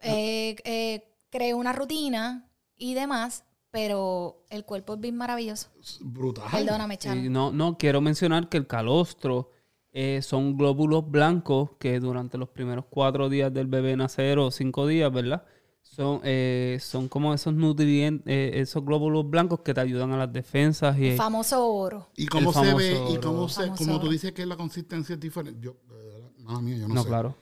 [0.00, 5.70] eh, eh, creé una rutina y demás, pero el cuerpo es bien maravilloso.
[6.02, 6.44] Brutal.
[6.52, 7.30] Perdóname, Y Chano.
[7.30, 9.50] no, no, quiero mencionar que el calostro
[9.92, 14.86] eh, son glóbulos blancos que durante los primeros cuatro días del bebé nacer o cinco
[14.86, 15.44] días, ¿verdad?
[15.80, 20.32] Son, eh, son como esos nutrientes, eh, esos glóbulos blancos que te ayudan a las
[20.32, 22.08] defensas y El famoso oro.
[22.16, 23.04] ¿Y cómo El se ve?
[23.10, 25.60] ¿Y cómo se, como tú dices que la consistencia es diferente?
[25.60, 27.08] Yo, de verdad, madre mía, yo no, no, sé.
[27.08, 27.36] claro.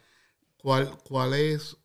[0.63, 1.77] ¿Cuál, ¿Cuál es?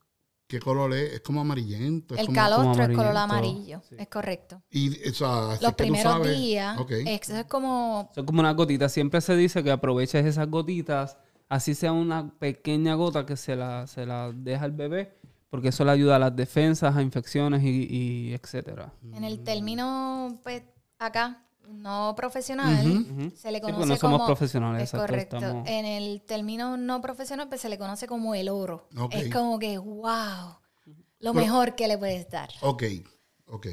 [0.55, 1.13] ¿Qué color es?
[1.15, 2.13] Es como amarillento.
[2.15, 3.95] Es El como, calostro es color amarillo, sí.
[3.99, 4.61] es correcto.
[4.71, 8.39] Y, o sea, así Los que tú primeros sabes- días, eso es como, Son como
[8.39, 8.89] unas gotitas.
[8.93, 11.17] Siempre se dice que aproveches esas gotitas,
[11.49, 15.17] así sea una pequeña gota que se la, se la deja al bebé,
[15.49, 18.93] porque eso le ayuda a las defensas, a infecciones y, y etcétera.
[19.13, 20.63] en el término, pues,
[20.99, 24.25] acá, no profesional, se le Sí, conoce no somos como...
[24.25, 25.35] profesionales, Es exacto, correcto.
[25.37, 28.87] estamos- En el término no profesional, pues se le conoce como el oro.
[29.11, 30.57] Es como que, wow,
[31.19, 32.49] lo Pero- mejor que le puedes dar.
[32.61, 32.83] Ok,
[33.47, 33.67] ok.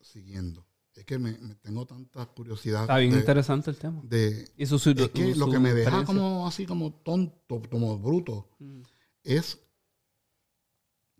[0.00, 0.66] Siguiendo.
[0.94, 2.82] Es que me, me tengo tanta curiosidad.
[2.82, 4.00] Está bien de, interesante el tema.
[4.04, 7.60] de- Y su, su- es que su lo que me deja como así como tonto,
[7.70, 8.82] como bruto, Mm.
[9.24, 9.58] es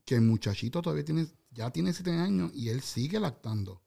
[0.05, 3.83] que el muchachito todavía tiene, ya tiene siete años y él sigue lactando.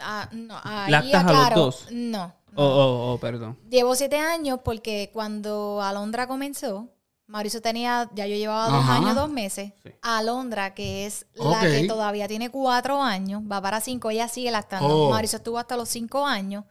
[0.00, 1.86] Ah, no, ahí ¿Lactas a los dos?
[1.90, 2.18] No.
[2.28, 2.34] no.
[2.54, 3.56] Oh, oh, oh, perdón.
[3.70, 6.88] Llevo siete años porque cuando Alondra comenzó,
[7.26, 8.96] Mauricio tenía, ya yo llevaba dos Ajá.
[8.96, 9.72] años, dos meses.
[9.82, 9.90] Sí.
[10.02, 14.88] Alondra, que es la que todavía tiene cuatro años, va para cinco, ella sigue lactando.
[14.88, 15.10] Oh.
[15.10, 16.64] Mauricio estuvo hasta los cinco años,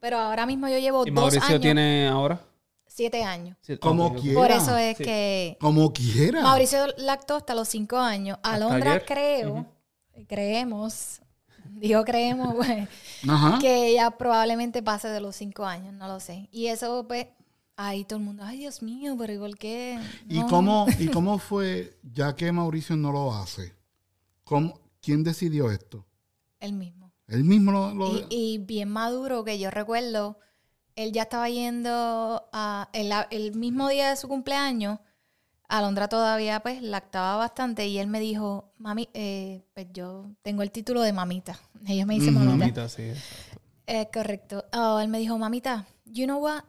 [0.00, 2.40] pero ahora mismo yo llevo ¿Y dos Mauricio años, tiene ahora?
[2.86, 3.56] siete años.
[3.80, 4.38] Como quiera.
[4.40, 5.02] Por eso es Sí.
[5.04, 6.42] que Como quiera.
[6.42, 8.38] Mauricio lactó hasta los cinco años.
[8.44, 9.66] Alondra creo,
[10.28, 11.20] creemos,
[11.80, 12.88] digo creemos, pues,
[13.28, 13.58] Ajá.
[13.60, 16.48] que ella probablemente pase de los cinco años, no lo sé.
[16.52, 17.26] Y eso, pues,
[17.76, 19.98] ahí todo el mundo, ay Dios mío, pero igual que...
[20.28, 20.48] ¿Y, no".
[20.48, 23.74] cómo, ¿Y cómo fue, ya que Mauricio no lo hace?
[24.44, 26.04] ¿cómo, ¿Quién decidió esto?
[26.60, 27.12] El mismo.
[27.26, 27.94] Él mismo lo...
[27.94, 30.38] lo- Y, y bien maduro, que yo recuerdo,
[30.96, 32.88] él ya estaba yendo a...
[32.92, 35.00] El, el mismo día de su cumpleaños,
[35.78, 40.70] Alondra todavía, pues, lactaba bastante y él me dijo, mami, eh, pues yo tengo el
[40.70, 41.58] título de mamita.
[41.86, 42.56] Ellos me dicen mamita.
[42.56, 43.12] Mamita, sí.
[43.86, 44.64] Eh, correcto.
[44.72, 46.62] Oh, él me dijo, mamita, you know what?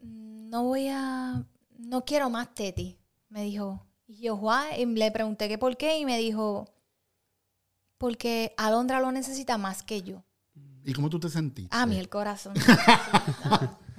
[0.00, 1.44] No voy a...
[1.76, 2.96] No quiero más teti.
[3.28, 3.84] Me dijo.
[4.06, 4.80] Y yo, why?
[4.80, 6.72] Y le pregunté que por qué y me dijo,
[7.98, 10.22] porque Alondra lo necesita más que yo.
[10.84, 11.76] ¿Y cómo tú te sentiste?
[11.76, 12.54] A mí el corazón.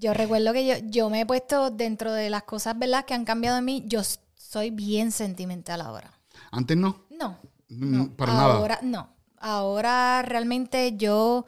[0.00, 3.04] yo recuerdo que yo, yo me he puesto dentro de las cosas, ¿verdad?
[3.04, 3.84] Que han cambiado en mí.
[3.86, 4.00] Yo
[4.34, 6.10] soy bien sentimental ahora.
[6.50, 7.04] Antes no.
[7.10, 8.54] No, Mm, no, Para nada.
[8.54, 9.10] ahora no.
[9.38, 11.46] Ahora realmente yo,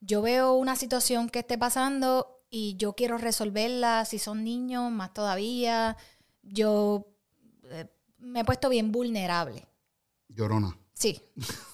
[0.00, 4.04] yo veo una situación que esté pasando y yo quiero resolverla.
[4.04, 5.96] Si son niños, más todavía.
[6.42, 7.06] Yo
[7.70, 7.86] eh,
[8.18, 9.66] me he puesto bien vulnerable.
[10.28, 10.76] Llorona.
[10.94, 11.22] Sí,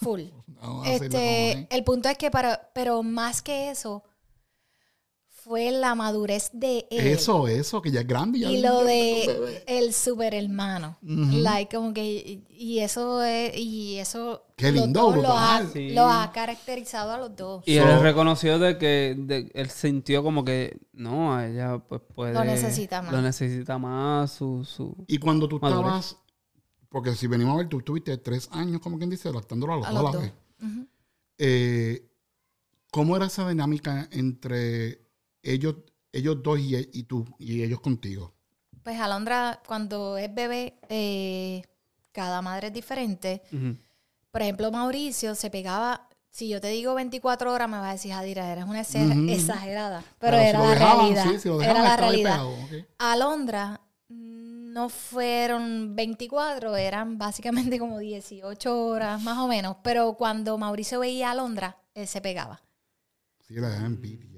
[0.01, 0.23] full.
[0.87, 1.67] Este, es.
[1.71, 4.03] el punto es que para, pero más que eso,
[5.49, 7.07] fue la madurez de él.
[7.09, 8.39] Eso, eso, que ya es grande.
[8.39, 10.99] Ya Y lo de el super hermano.
[11.03, 15.71] Like, como que, y- eso es, y eso Qué los lindo, dos lo ha, brutal.
[15.73, 15.91] Sí.
[15.91, 17.63] lo ha caracterizado a los dos.
[17.67, 22.01] Y So- él reconoció de que de- él sintió como que no, a ella pues
[22.15, 22.35] puede.
[22.35, 23.13] Lo necesita más.
[23.13, 24.65] Lo necesita más, su.
[24.65, 25.81] su Y cuando tú Madurez.
[25.87, 26.17] estabas,
[26.91, 29.87] porque si venimos a ver, tú tuviste tres años, como quien dice, lactándolo a los
[29.87, 30.23] A dos a los la dos.
[30.23, 30.87] vez.
[31.39, 32.05] Eh,
[32.91, 35.07] ¿Cómo era esa dinámica entre
[35.43, 35.77] ellos,
[36.13, 38.35] ellos dos y, y tú, y ellos contigo?
[38.83, 41.63] Pues Alondra, cuando es bebé, eh,
[42.13, 43.43] cada madre es diferente.
[44.31, 48.13] Por ejemplo, Mauricio se pegaba, si yo te digo 24 horas, me vas a decir,
[48.13, 50.05] Jadira, eres una exagerada.
[50.19, 51.25] Pero, si era lo la dejaban, realidad.
[51.33, 52.31] sí, si lo era dejaban, la realidad.
[52.33, 52.87] pegado, ok.
[52.99, 59.77] Alondra no fueron 24, eran básicamente como 18 horas más o menos.
[59.83, 62.63] Pero cuando Mauricio veía a Alondra, él se pegaba.
[63.47, 64.38] Sí, daba envidia.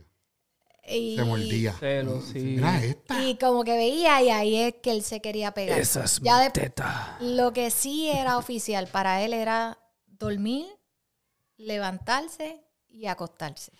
[0.91, 1.73] Y, Se mordía.
[1.75, 2.39] Celo, sí.
[2.41, 3.25] Mira esta.
[3.25, 5.79] y como que veía y ahí es que él se quería pegar.
[5.79, 7.17] Esa es Ya mi de- teta.
[7.21, 10.67] Lo que sí era oficial para él era dormir,
[11.57, 13.73] levantarse y acostarse.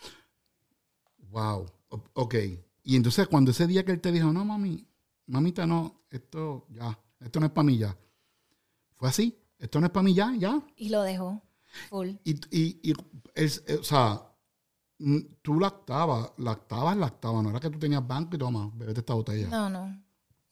[1.31, 1.67] Wow.
[1.89, 2.35] O- ok.
[2.83, 4.87] Y entonces cuando ese día que él te dijo, no, mami,
[5.27, 7.97] mamita, no, esto ya, esto no es para mí ya.
[8.97, 9.37] Fue así.
[9.59, 10.61] Esto no es para mí ya, ya.
[10.77, 11.43] Y lo dejó
[11.89, 12.11] full.
[12.25, 12.95] Y, y, y
[13.35, 14.23] es- eh, o sea,
[15.43, 17.43] tú lactabas, lactabas, lactabas.
[17.43, 19.49] No era que tú tenías banco y toma, bebete esta botella.
[19.49, 19.85] No, no.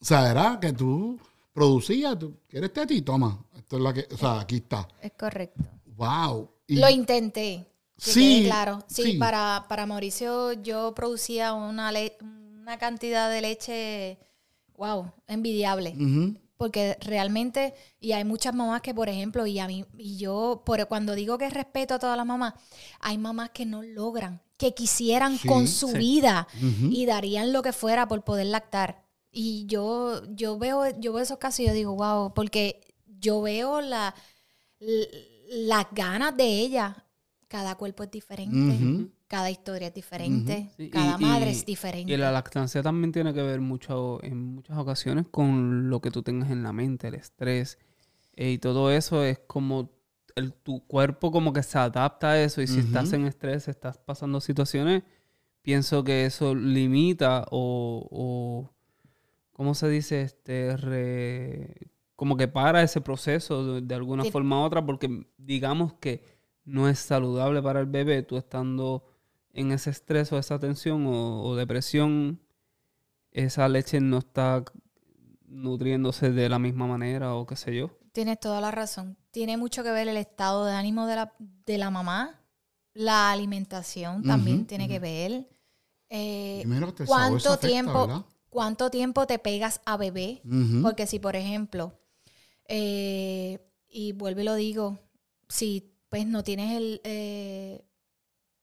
[0.01, 1.19] O sea, era que tú
[1.53, 3.37] producías, tú quieres teti, toma.
[3.55, 4.87] Esto es la que, o sea, aquí está.
[5.01, 5.61] Es correcto.
[5.95, 6.49] Wow.
[6.67, 7.65] Y, Lo intenté.
[7.97, 8.79] Sí, claro.
[8.87, 9.17] Sí, sí.
[9.17, 14.17] Para, para Mauricio yo producía una, le- una cantidad de leche,
[14.77, 15.93] wow, envidiable.
[15.97, 16.35] Ujú.
[16.59, 20.85] Porque realmente, y hay muchas mamás que, por ejemplo, y a mí, y yo, por,
[20.89, 22.53] cuando digo que respeto a todas las mamás,
[22.99, 25.97] hay mamás que no logran, que quisieran Sí, con su sí.
[25.97, 26.47] vida
[26.91, 29.05] y darían lo que fuera por poder lactar.
[29.31, 32.81] Y yo, yo veo, yo veo esos casos y yo digo, wow, porque
[33.21, 34.13] yo veo la,
[34.81, 35.07] l-
[35.67, 37.05] las ganas de ella.
[37.47, 39.07] Cada cuerpo es diferente.
[39.29, 42.11] Cada historia es diferente, Sí, cada y- madre y- es diferente.
[42.11, 46.23] Y la lactancia también tiene que ver mucho, en muchas ocasiones, con lo que tú
[46.23, 47.77] tengas en la mente, el estrés.
[48.35, 49.91] eh, y todo eso es como
[50.35, 52.61] el, tu cuerpo como que se adapta a eso.
[52.61, 55.03] Y si estás en estrés, estás pasando situaciones,
[55.61, 58.71] pienso que eso limita o, o
[59.51, 60.21] ¿cómo se dice?
[60.21, 61.75] Este, re-
[62.15, 64.31] como que para ese proceso de, de alguna Sí.
[64.31, 66.23] forma u otra, porque digamos que
[66.65, 69.03] no es saludable para el bebé tú estando
[69.53, 72.39] en ese estrés o esa tensión o, o depresión,
[73.31, 74.63] esa leche no está
[75.47, 77.91] nutriéndose de la misma manera o qué sé yo.
[78.11, 79.17] Tienes toda la razón.
[79.31, 82.41] Tiene mucho que ver el estado de ánimo de la, de la mamá,
[82.93, 85.47] la alimentación también tiene que ver.
[86.09, 88.25] eh, Primero se ¿Cuánto afecta, tiempo, ¿verdad?
[88.49, 90.41] cuánto tiempo te pegas a bebé?
[90.81, 91.93] Porque si, por ejemplo,
[92.67, 94.99] eh, y vuelvo y lo digo,
[95.47, 97.83] si pues no tienes el, eh,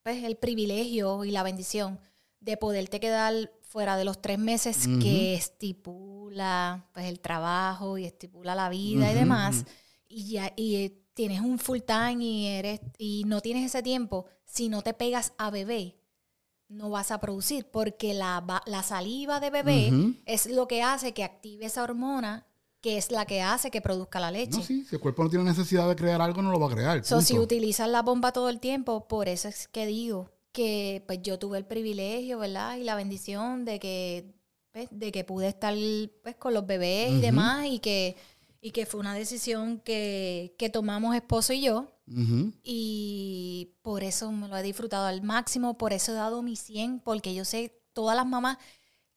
[0.07, 1.99] pues, el privilegio y la bendición
[2.39, 8.55] de poderte quedar fuera de los tres meses que estipula pues, el trabajo y estipula
[8.55, 9.65] la vida y demás,
[10.07, 14.27] y ya y eh, tienes un full time y eres y no tienes ese tiempo,
[14.45, 15.97] si no te pegas a bebé,
[16.69, 19.91] no vas a producir porque la, la saliva de bebé
[20.25, 22.47] es lo que hace que active esa hormona
[22.87, 24.59] que es la que hace que produzca la leche.
[24.59, 26.71] No, sí, si el cuerpo no tiene necesidad de crear algo, no lo va a
[26.73, 27.05] crear.
[27.05, 31.21] So, si utilizas la bomba todo el tiempo, por eso es que digo que pues
[31.21, 32.77] yo tuve el privilegio, ¿verdad?
[32.77, 34.37] Y la bendición de que,
[34.71, 35.75] pues, de que pude estar
[36.23, 38.15] pues, con los bebés y demás y que,
[38.61, 41.91] y que fue una decisión que, que tomamos esposo y yo.
[42.63, 47.01] Y por eso me lo he disfrutado al máximo, por eso he dado mi 100,
[47.01, 48.59] porque yo sé todas las mamás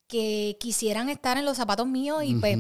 [0.08, 2.58] que quisieran estar en los zapatos míos y pues.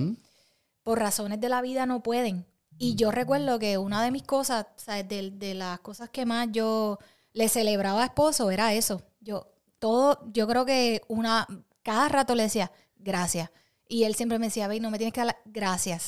[0.89, 2.47] Por razones de la vida no pueden.
[2.79, 5.07] Y yo recuerdo que una de mis cosas, ¿sabes?
[5.07, 6.97] De, de las cosas que más yo
[7.31, 9.03] le celebraba a esposo era eso.
[9.19, 11.45] Yo, todo, yo creo que una,
[11.83, 13.51] cada rato le decía, gracias.
[13.87, 16.07] Y él siempre me decía, ve, no me tienes que dar las gracias.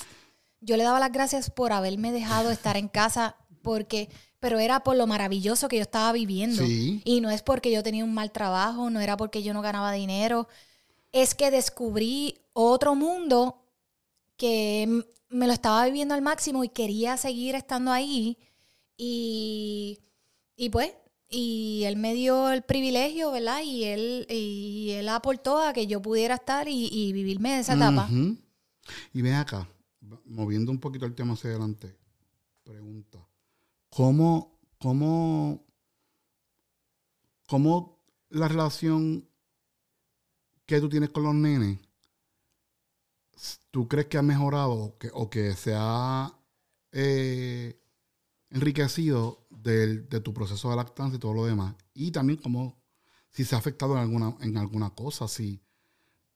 [0.61, 4.95] Yo le daba las gracias por haberme dejado estar en casa, porque, pero era por
[4.95, 6.65] lo maravilloso que yo estaba viviendo.
[6.65, 7.03] Sí.
[7.05, 9.91] Y no es porque yo tenía un mal trabajo, no era porque yo no ganaba
[9.91, 10.47] dinero.
[11.11, 13.60] Es que descubrí otro mundo
[14.41, 18.39] que me lo estaba viviendo al máximo y quería seguir estando ahí.
[18.97, 19.99] Y,
[20.55, 20.91] y pues,
[21.29, 23.61] y él me dio el privilegio, ¿verdad?
[23.63, 28.09] Y él, y él aportó a que yo pudiera estar y, y vivirme esa etapa.
[29.13, 29.69] Y ven acá,
[30.25, 31.95] moviendo un poquito el tema hacia adelante,
[32.63, 33.19] pregunta.
[33.89, 35.63] ¿Cómo, cómo,
[37.47, 39.23] cómo la relación
[40.65, 41.77] que tú tienes con los nenes,
[43.71, 46.33] tú crees que ha mejorado o que, o que se ha
[46.91, 47.79] eh,
[48.49, 51.75] enriquecido del- de tu proceso de lactancia y todo lo demás?
[51.93, 52.81] Y también cómo,
[53.29, 55.61] si se ha afectado en alguna, en alguna cosa, si,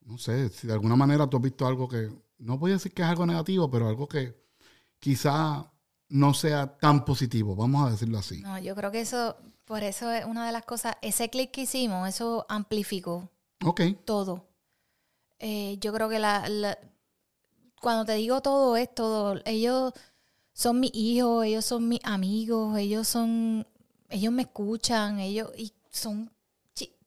[0.01, 2.93] no sé, si de alguna manera tú has visto algo que, no voy a decir
[2.93, 4.35] que es algo negativo, pero algo que
[4.99, 5.71] quizá
[6.09, 8.41] no sea tan positivo, vamos a decirlo así.
[8.41, 11.61] No, yo creo que eso, por eso es una de las cosas, ese clic que
[11.63, 13.29] hicimos, eso amplificó
[14.05, 14.47] todo.
[15.39, 16.77] Eh, yo creo que la, la-
[17.81, 19.39] cuando te digo todo es todo.
[19.45, 19.93] Ellos
[20.53, 23.67] son mis hijos, ellos son mis amigos, ellos son,
[24.09, 26.31] ellos me escuchan, ellos y son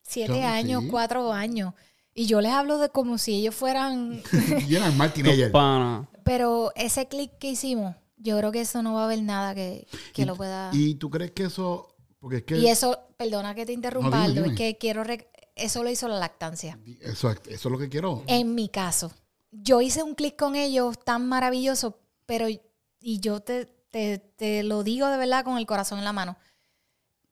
[0.03, 0.89] siete Son- años, sí.
[0.91, 1.75] cuatro años.
[2.15, 4.23] Y yo les hablo de como si ellos fueran,
[4.69, 5.53] y eran mal teenager.
[5.53, 6.09] Pana.
[6.25, 9.87] pero ese clic que hicimos, yo creo que eso no va a haber nada que,
[10.15, 10.71] que lo pueda.
[10.73, 12.59] ¿Y tú crees que eso, porque es que...
[12.59, 14.55] Y eso, perdona que te interrumpa, No, dime, Aldo, dime.
[14.55, 16.79] es que quiero, rec- eso lo hizo la lactancia.
[17.01, 18.25] Eso, es- eso es lo que quiero.
[18.27, 19.13] En mi caso,
[19.51, 24.83] yo hice un clic con ellos tan maravilloso, pero, y yo te, te- te lo
[24.83, 26.37] digo de verdad con el corazón en la mano,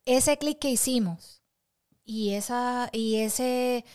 [0.05, 1.41] ese clic que hicimos
[2.05, 3.85] y, esa, y ese,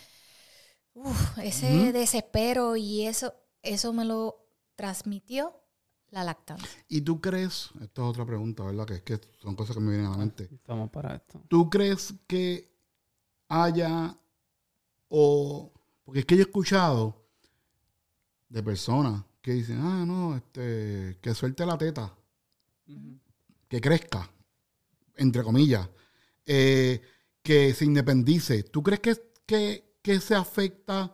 [0.95, 4.45] uf, ese desespero y eso, eso me lo
[4.77, 5.59] transmitió
[6.11, 6.85] la lactancia.
[6.89, 8.85] ¿Y tú crees, esta es otra pregunta, ¿verdad?
[8.87, 10.49] Que es que son cosas que me vienen a la mente.
[10.53, 11.41] Estamos para esto.
[11.49, 12.71] ¿Tú crees que
[13.49, 14.19] haya
[15.09, 15.73] o
[16.05, 17.22] porque es que yo he escuchado
[18.53, 22.15] de personas que dicen, ah, no, este, que suelte la teta,
[23.69, 24.31] que crezca,
[25.17, 25.89] entre comillas,
[26.45, 27.01] eh,
[27.43, 28.63] que se independice.
[28.65, 31.13] ¿Tú crees que, que, que se afecta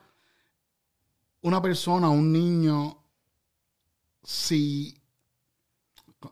[1.42, 3.04] una persona, un niño,
[4.24, 5.00] si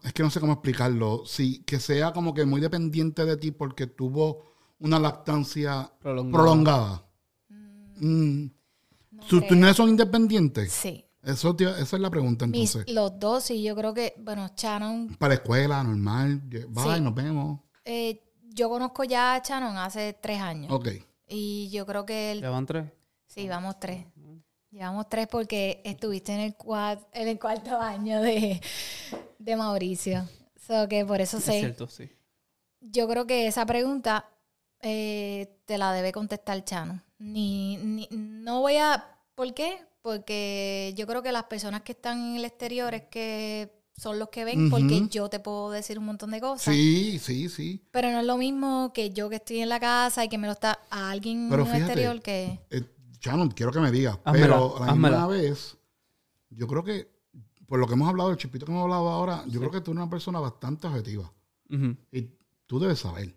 [0.02, 3.52] es que no sé cómo explicarlo, si que sea como que muy dependiente de ti
[3.52, 4.42] porque tuvo
[4.80, 7.06] una lactancia prolongada.
[8.00, 8.46] Mm.
[8.46, 8.65] No
[9.22, 9.50] ¿Sus creo.
[9.76, 10.72] son independientes?
[10.72, 11.04] Sí.
[11.22, 12.94] Eso, esa es la pregunta Mis- entonces.
[12.94, 16.40] los dos, y yo creo que, bueno, Shannon, Para la escuela, normal.
[16.40, 17.00] Bye, Sí.
[17.00, 17.60] nos vemos.
[17.84, 18.22] eh,
[18.54, 20.72] yo conozco ya a Shannon hace tres años.
[20.72, 20.88] Ok.
[21.28, 22.90] Y yo creo que él ¿Ya van tres?
[23.26, 24.06] Sí, vamos tres.
[24.70, 26.56] Llevamos tres porque estuviste en el,
[27.12, 28.60] en el cuarto año de,
[29.38, 30.28] de Mauricio.
[30.66, 31.58] So que por eso Es sé.
[31.60, 32.10] cierto, sí.
[32.80, 34.28] Yo creo que esa pregunta
[34.80, 37.02] eh, te la debe contestar Chano.
[37.18, 39.04] Ni, ni- no voy a...
[39.34, 39.78] ¿Por qué?
[40.02, 44.28] Porque yo creo que las personas que están en el exterior es que son los
[44.28, 46.74] que ven, porque yo te puedo decir un montón de cosas.
[46.74, 47.82] Sí, sí, sí.
[47.90, 50.46] Pero no es lo mismo que yo que estoy en la casa y que me
[50.46, 52.60] lo está a alguien Pero en el exterior que...
[52.70, 52.82] Eh,
[53.20, 54.18] Shannon, quiero que me digas.
[54.32, 55.16] Pero a la házmela.
[55.16, 55.76] misma vez,
[56.50, 57.10] yo creo que,
[57.66, 59.90] por lo que hemos hablado, el chipito que hemos hablado ahora, yo creo que tú
[59.92, 61.32] eres una persona bastante objetiva.
[62.12, 62.30] Y
[62.66, 63.34] tú debes saber.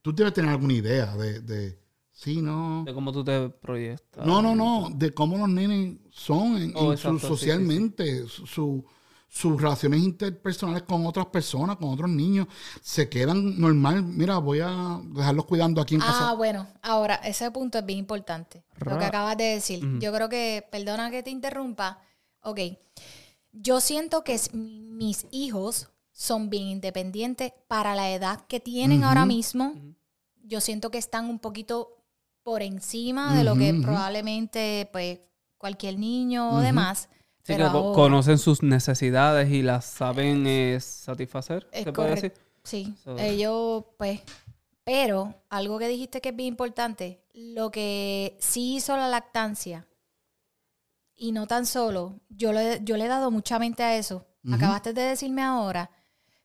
[0.00, 1.78] Tú debes tener alguna idea de, de
[2.12, 2.84] sí, no.
[2.84, 4.24] De cómo tú te proyectas.
[4.26, 7.28] No, no, no, de cómo los nenes son en, Oh, en su- exacto, sí, sí,
[7.28, 8.84] socialmente, su- su-
[9.28, 12.46] sus relaciones interpersonales con otras personas, con otros niños,
[12.82, 14.02] se quedan normal.
[14.02, 16.32] Mira, voy a dejarlos cuidando aquí en Ah, casa.
[16.34, 18.62] bueno, ahora ese punto es bien importante.
[18.84, 19.80] Lo que acabas de decir.
[20.00, 21.98] Yo creo que, perdona que te interrumpa.
[22.42, 22.60] Ok.
[23.52, 29.24] Yo siento que es- mis hijos son bien independientes para la edad que tienen ahora
[29.24, 29.74] mismo.
[30.44, 32.01] Yo siento que están un poquito
[32.42, 35.20] por encima de lo que probablemente pues
[35.58, 37.08] cualquier niño o demás.
[37.44, 42.10] Sí, Pero que ahora- conocen sus necesidades y las saben eh, satisfacer, Es ¿se puede
[42.10, 42.34] decir?
[42.62, 44.20] Sí, So- ellos, pues,
[44.84, 49.86] pero algo que dijiste que es bien importante, lo que sí hizo la lactancia,
[51.16, 54.92] y no tan solo, yo le, yo le he dado mucha mente a eso, acabaste
[54.92, 55.90] de decirme ahora,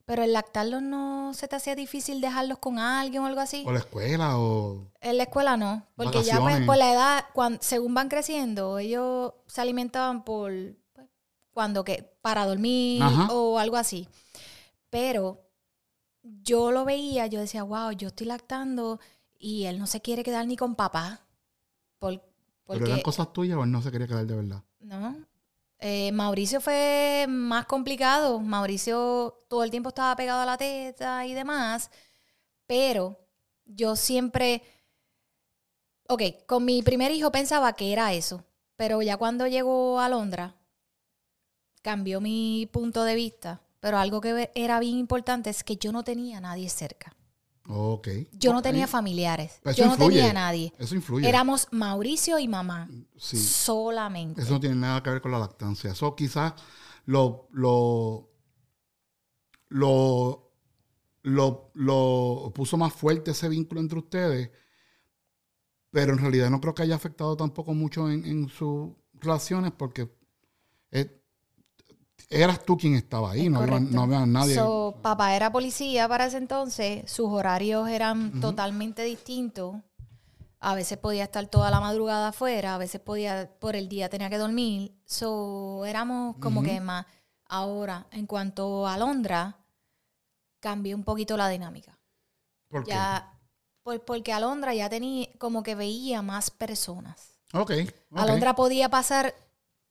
[0.07, 3.65] pero el lactarlos no se te hacía difícil dejarlos con alguien o algo así.
[3.67, 4.87] O la escuela, o.
[5.01, 9.33] En la escuela no, porque ya pues por la edad, cuan- según van creciendo, ellos
[9.47, 10.53] se alimentaban por
[10.93, 11.07] pues,
[11.51, 13.27] cuando que para dormir Ajá.
[13.33, 14.07] o algo así.
[14.89, 15.41] Pero
[16.23, 19.01] yo lo veía, yo decía, wow, yo estoy lactando
[19.37, 21.19] y él no se quiere quedar ni con papá.
[21.99, 22.23] Por,
[22.65, 24.63] Pero eran cosas tuyas o él no se quería quedar de verdad.
[24.79, 25.17] ¿no?
[25.79, 28.39] Eh, Mauricio fue más complicado.
[28.39, 31.91] Mauricio todo el tiempo estaba pegado a la teta y demás.
[32.67, 33.19] Pero
[33.65, 34.63] yo siempre.
[36.09, 38.43] Ok, con mi primer hijo pensaba que era eso.
[38.75, 40.55] Pero ya cuando llegó a Londra,
[41.81, 43.61] cambió mi punto de vista.
[43.79, 47.16] Pero algo que era bien importante es que yo no tenía a nadie cerca.
[47.67, 48.07] Ok.
[48.33, 49.59] Yo no tenía familiares.
[49.63, 50.15] Eso Yo no influye.
[50.17, 50.73] tenía a nadie.
[50.79, 51.27] Eso influye.
[51.27, 52.89] Éramos Mauricio y mamá.
[53.17, 53.37] Sí.
[53.37, 54.41] Solamente.
[54.41, 55.91] Eso no tiene nada que ver con la lactancia.
[55.91, 56.53] Eso quizás
[57.05, 58.29] lo, lo,
[59.69, 60.51] lo,
[61.23, 64.51] lo, lo puso más fuerte ese vínculo entre ustedes,
[65.91, 70.09] pero en realidad no creo que haya afectado tampoco mucho en, en sus relaciones porque
[70.91, 71.16] eh,
[72.29, 74.55] eras tú quien estaba ahí, Es no había, no había nadie.
[74.55, 79.75] So, papá era policía para ese entonces, sus horarios eran totalmente distintos.
[80.59, 84.29] A veces podía estar toda la madrugada afuera, a veces podía, por el día tenía
[84.29, 84.91] que dormir.
[85.05, 87.05] So, éramos como que más.
[87.49, 89.57] Ahora, en cuanto a Londra,
[90.59, 91.97] cambió un poquito la dinámica.
[92.69, 92.95] ¿Por qué?
[93.83, 97.39] Pues porque Alondra ya tenía, como que veía más personas.
[97.53, 97.71] Ok.
[97.71, 98.19] ok.
[98.19, 99.33] Alondra podía pasar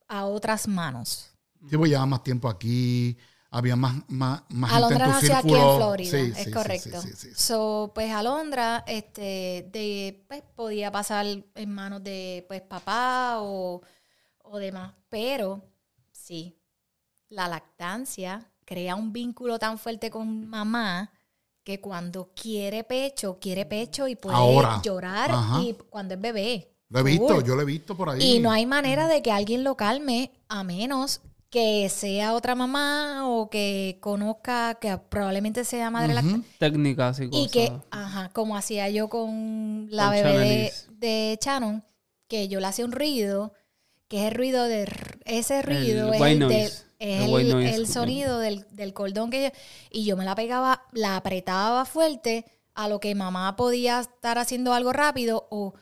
[0.06, 1.35] a otras manos.
[1.68, 3.16] Sí, pues llevaba más tiempo aquí,
[3.50, 7.02] había más, más, más gente Alondra nació aquí en Florida, Sí, es sí, correcto.
[7.02, 7.28] sí.
[7.34, 13.80] So, pues Alondra este, de, pues, podía pasar en manos de pues, papá o,
[14.42, 14.92] o demás.
[15.08, 15.62] Pero
[16.12, 16.58] sí,
[17.28, 21.10] la lactancia crea un vínculo tan fuerte con mamá
[21.64, 24.80] que cuando quiere pecho, quiere pecho y puede Ahora.
[24.82, 25.60] llorar Ajá.
[25.62, 26.72] y cuando es bebé.
[26.88, 28.22] Lo he visto, yo lo he visto por ahí.
[28.22, 33.28] Y no hay manera de que alguien lo calme a menos que sea otra mamá
[33.28, 36.14] o que conozca que probablemente sea madre Ujú.
[36.14, 36.48] lactante.
[36.58, 41.84] Técnicas y Y que, ajá, como hacía yo con la Con bebé de, de Shannon,
[42.28, 43.52] que yo le hacía un ruido,
[44.08, 44.86] que es el ruido de...
[45.24, 46.22] Ese ruido el,
[47.62, 49.48] es el sonido del, del cordón que yo...
[49.90, 52.44] Y yo me la pegaba, la apretaba fuerte
[52.74, 55.74] a lo que mamá podía estar haciendo algo rápido o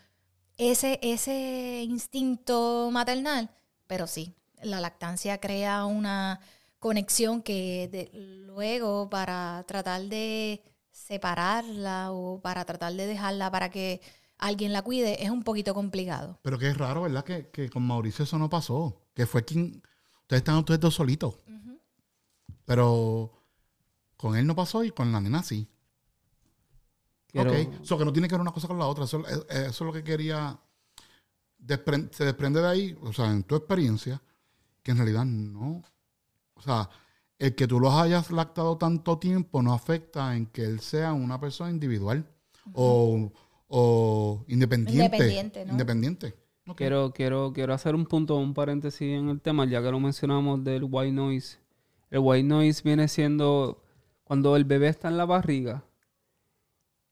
[0.57, 3.51] ese, ese instinto maternal.
[3.87, 4.35] Pero sí,
[4.65, 6.41] la lactancia crea una
[6.79, 8.11] conexión que de-
[8.47, 14.01] luego para tratar de separarla o para tratar de dejarla para que
[14.39, 16.39] alguien la cuide es un poquito complicado.
[16.43, 17.25] Pero que es raro, ¿verdad?
[17.25, 19.01] Que, que con Mauricio eso no pasó.
[19.15, 19.83] Que fue quien...
[20.23, 21.37] Ustedes están ustedes dos solitos.
[22.65, 23.31] Pero
[24.17, 25.69] con él no pasó y con la nena sí.
[27.29, 27.83] Quiero- Ok.
[27.83, 29.05] Eso que no tiene que ver una cosa con la otra.
[29.05, 30.59] Eso, eso es lo que quería...
[31.59, 34.21] despre- se desprende de ahí, o sea, en tu experiencia,
[34.85, 35.83] que en realidad no.
[36.55, 36.89] O sea,
[37.41, 41.41] el que tú los hayas lactado tanto tiempo no afecta en que él sea una
[41.41, 42.25] persona individual
[42.73, 43.33] o,
[43.67, 45.05] o independiente.
[45.05, 45.73] Independiente, ¿no?
[45.73, 46.35] Independiente.
[46.77, 50.63] Quiero, quiero, quiero hacer un punto, un paréntesis en el tema, ya que lo mencionamos
[50.63, 51.59] del white noise.
[52.11, 53.83] El white noise viene siendo
[54.23, 55.85] cuando el bebé está en la barriga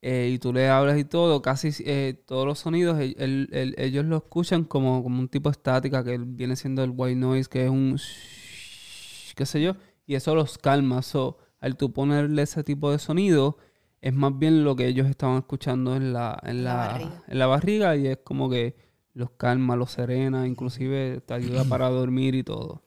[0.03, 3.75] eh, y tú le hablas y todo, casi eh, todos los sonidos el- el- el-
[3.79, 7.49] ellos lo escuchan como, como un tipo de estática que viene siendo el white noise,
[7.49, 9.77] que es un shhh, qué sé yo,
[10.07, 11.03] y eso los calma.
[11.03, 13.57] So, al tú ponerle ese tipo de sonido,
[14.01, 17.23] es más bien lo que ellos estaban escuchando en la, en La la, barriga.
[17.29, 18.75] en la barriga y es como que
[19.15, 22.83] los calma, los serena, inclusive te ayuda para dormir y todo.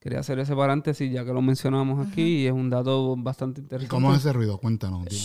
[0.00, 3.64] Quería hacer ese paréntesis ya que lo mencionamos aquí y es un dato bastante ¿Y
[3.64, 3.90] interesante.
[3.90, 4.56] cómo es ese ruido?
[4.58, 5.22] Cuéntanos, dime.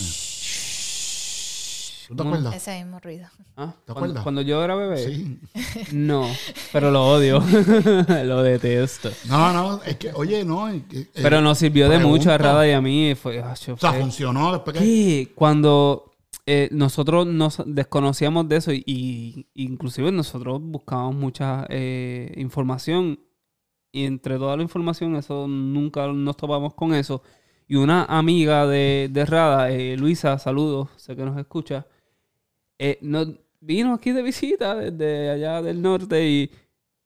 [2.16, 2.54] ¿Tú te acuerdas?
[2.54, 3.26] Ese mismo ruido.
[3.56, 4.22] Ah, ¿Te cuando, acuerdas?
[4.22, 5.38] cuando yo era bebé, Sí.
[5.92, 6.26] no,
[6.72, 7.40] pero lo odio,
[8.24, 9.10] lo detesto.
[9.28, 10.68] No, no, es que, oye, no.
[10.68, 12.38] es que, eh, Pero nos sirvió de mucho a.
[12.38, 13.14] Rada y a mí.
[13.14, 14.84] Fue, ah, O sea, fue- funcionó después que.
[14.84, 16.12] Sí, cuando
[16.46, 23.18] eh, nosotros nos desconocíamos de eso y, y inclusive nosotros buscábamos mucha eh, información
[23.92, 27.22] y entre toda la información eso nunca nos topamos con eso
[27.68, 31.86] y una amiga de, de Rada, eh, Luisa, saludos, sé que nos escucha,
[32.84, 33.28] eh, nos
[33.60, 36.50] vino aquí de visita desde allá del norte y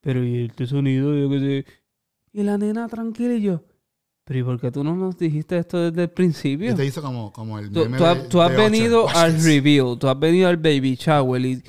[0.00, 1.64] pero y este sonido yo qué sé
[2.32, 3.62] y la nena tranquila y yo
[4.24, 6.72] pero ¿y por qué tú no nos dijiste esto desde el principio?
[6.72, 9.04] Y te hizo como, como el Tú, meme tú de- has, tú has de venido
[9.04, 9.44] Watch al this.
[9.44, 11.62] reveal, tú has venido al baby shower y,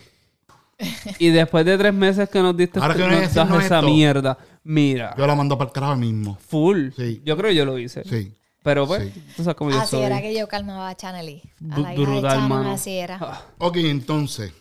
[1.20, 3.30] y después de tres meses que nos diste Ahora que nos das
[3.66, 3.82] esa esto.
[3.88, 6.38] mira, mira, Yo la mando para el carajo mismo.
[6.40, 6.90] full.
[6.96, 7.22] Sí.
[7.26, 8.04] Yo creo que yo lo hice.
[8.06, 8.34] Sí.
[8.68, 9.24] Pero pues, Sí.
[9.38, 10.04] tú sabes cómo yo Así soy.
[10.04, 11.42] era que yo calmaba a Channelie.
[11.72, 12.72] A la hija de mano.
[12.72, 13.18] así era.
[13.22, 14.52] Ah, Ok, entonces.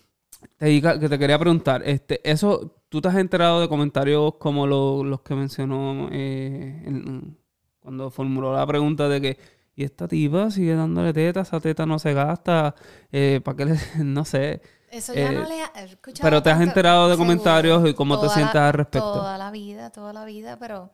[0.58, 4.64] te diga que te quería preguntar, este, eso, ¿tú te has enterado de comentarios como
[4.66, 7.36] lo- los que mencionó eh, en-
[7.80, 9.38] cuando formuló la pregunta de que
[9.74, 12.74] y esta tipa sigue dándole teta, esa teta no se gasta,
[13.10, 14.62] eh, ¿para qué le, no sé?
[14.90, 17.26] Eso ya Eh, no le ha escuchado pero te has enterado de Seguro.
[17.28, 19.12] comentarios y cómo te la- al respecto.
[19.14, 20.90] Toda la vida, toda la vida, pero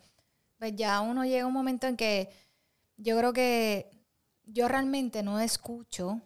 [0.59, 2.31] pues ya uno llega a un momento en que
[3.03, 3.90] yo creo que
[4.44, 6.20] yo realmente no escucho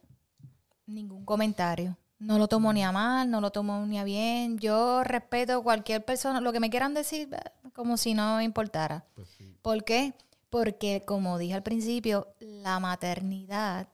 [0.86, 1.96] ningún comentario.
[2.18, 4.58] No lo tomo ni a mal, no lo tomo ni a bien.
[4.58, 9.04] Yo respeto cualquier persona, lo que me quieran decir, eh, como si no me importara.
[9.14, 9.54] Pues sí.
[9.60, 10.14] ¿Por qué?
[10.48, 13.88] Porque, como dije al principio, la maternidad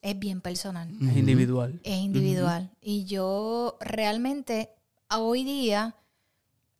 [0.00, 1.80] es bien personal Es individual.
[1.82, 2.70] es individual.
[2.80, 4.70] Y yo realmente,
[5.08, 5.96] a hoy día,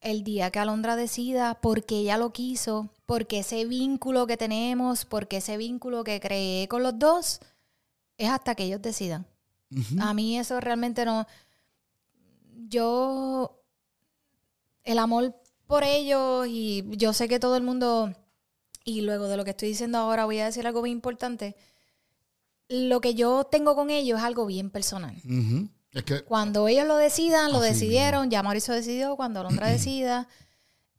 [0.00, 5.38] el día que Alondra decida, porque ella lo quiso, porque ese vínculo que tenemos, porque
[5.38, 7.40] ese vínculo que creé con los dos,
[8.18, 9.26] es hasta que ellos decidan.
[9.74, 9.96] Ujú.
[9.98, 11.26] A mí eso realmente no...
[12.68, 13.62] Yo...
[14.84, 15.34] El amor
[15.66, 18.14] por ellos y yo sé que todo el mundo...
[18.84, 21.56] Y luego de lo que estoy diciendo ahora voy a decir algo bien importante.
[22.68, 25.16] Lo que yo tengo con ellos es algo bien personal.
[25.24, 25.70] Ujú.
[25.92, 26.24] Es que.
[26.24, 28.28] Cuando ellos lo decidan, lo Así decidieron.
[28.28, 30.28] Ya Mauricio decidió cuando Alondra decida.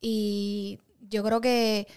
[0.01, 0.79] Y
[1.09, 1.87] yo creo que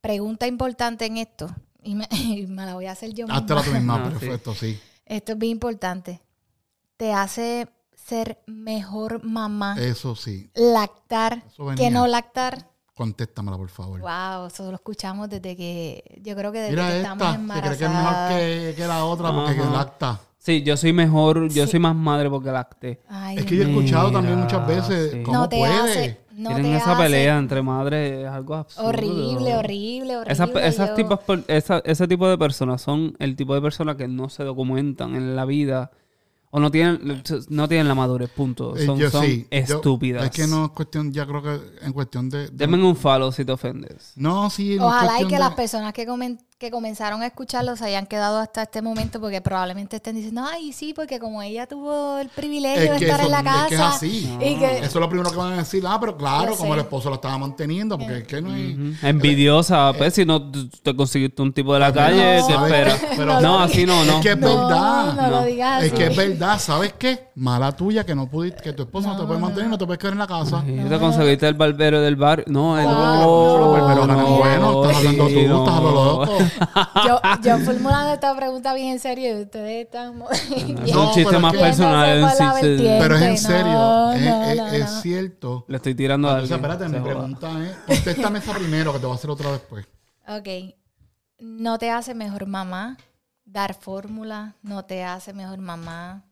[0.00, 1.48] pregunta importante en esto,
[1.82, 3.38] y me, y me la voy a hacer yo misma.
[3.38, 4.78] Hazte la tú misma, Ah, perfecto, sí.
[5.06, 6.20] Esto es bien importante.
[6.96, 10.50] Te hace ser mejor mamá Eso sí.
[10.54, 12.70] lactar Eso que no lactar.
[12.94, 14.00] Contéstamela, por favor.
[14.00, 17.60] Wow, eso lo escuchamos desde que yo creo que desde Mira que esta, estamos que
[17.60, 18.32] cree que es mejor embarazadas.
[18.40, 19.70] que, que la otra porque Ajá.
[19.70, 20.20] lacta.
[20.38, 21.72] Sí, yo soy mejor, yo Sí.
[21.72, 23.02] soy más madre porque lacté.
[23.08, 25.22] Ay, Es que yo he escuchado Mira, también muchas veces sí.
[25.24, 25.72] cómo no te puede.
[25.74, 28.88] hace, no Tienen te esa pelea entre madres, es algo absurdo.
[28.88, 30.32] Horrible, horrible, horrible.
[30.32, 33.96] Esas, esas Yo- tipos per- esa- ese tipo de personas son el tipo de personas
[33.96, 35.90] que no se documentan en la vida
[36.50, 38.76] o no tienen, no tienen la madurez, punto.
[38.76, 40.24] Eh, Son, yo son sí, yo- estúpidas.
[40.24, 42.48] es que no es cuestión, ya creo que en cuestión de...
[42.48, 44.12] de- Denme un falo si te ofendes.
[44.14, 44.76] no, sí.
[44.76, 48.06] no Ojalá y que de- las personas que, comen- que comenzaron a escucharlo se hayan
[48.06, 52.28] quedado hasta este momento porque probablemente estén diciendo, ay, sí, porque como ella tuvo el
[52.28, 53.68] privilegio Es de estar eso- en la es casa.
[53.68, 54.38] que es así.
[54.40, 55.82] Y que, Eso es lo primero que van a decir.
[55.86, 56.74] Ah, pero claro, como sé.
[56.78, 58.94] el esposo la estaba manteniendo, porque es que no hay...
[59.02, 62.98] Envidiosa, pues si no te conseguiste un tipo de la calle, no, ¿qué ¿sabes espera?
[62.98, 63.16] qué?
[63.16, 64.12] Pero- no, así no, no.
[64.18, 65.12] Es que es no, verdad.
[65.14, 65.44] no, lo No.
[65.46, 66.00] digas Es así.
[66.02, 67.30] que es verdad, ¿sabes qué?
[67.34, 69.98] Mala tuya que no pudiste, que tu esposo no, te puede mantener, no te puedes
[69.98, 70.62] quedar en la casa.
[70.64, 72.44] Sí, te conseguiste el barbero del barrio.
[72.48, 73.76] No, el Wow.
[73.76, 76.43] no, ganan no, bueno, estás hablando tú, sí, no.
[77.06, 80.18] Yo, yo formulando esta pregunta bien en serio y ustedes están...
[80.18, 82.22] No, es No, un chiste más personal.
[82.22, 82.98] Vertiente.
[83.00, 85.00] Pero es en serio, es, no, es- no, es no.
[85.00, 85.64] cierto.
[85.68, 86.54] Le estoy tirando a alguien.
[86.54, 89.86] espérate, mi pregunta es, contéstame esa primero, que te voy a hacer otra después.
[90.28, 90.48] Ok.
[91.40, 92.96] No te hace mejor mamá
[93.44, 96.24] dar fórmula, no te hace mejor mamá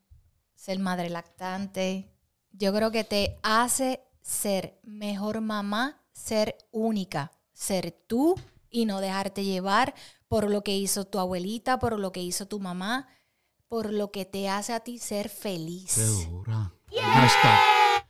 [0.55, 2.09] ser madre lactante.
[2.53, 8.35] Yo creo que te hace ser mejor mamá, ser única, ser tú
[8.73, 9.95] y no dejarte llevar
[10.27, 13.07] por lo que hizo tu abuelita, por lo que hizo tu mamá,
[13.69, 15.95] por lo que te hace a ti ser feliz.
[15.95, 16.73] Qué dura.
[16.91, 17.59] Un hashtag.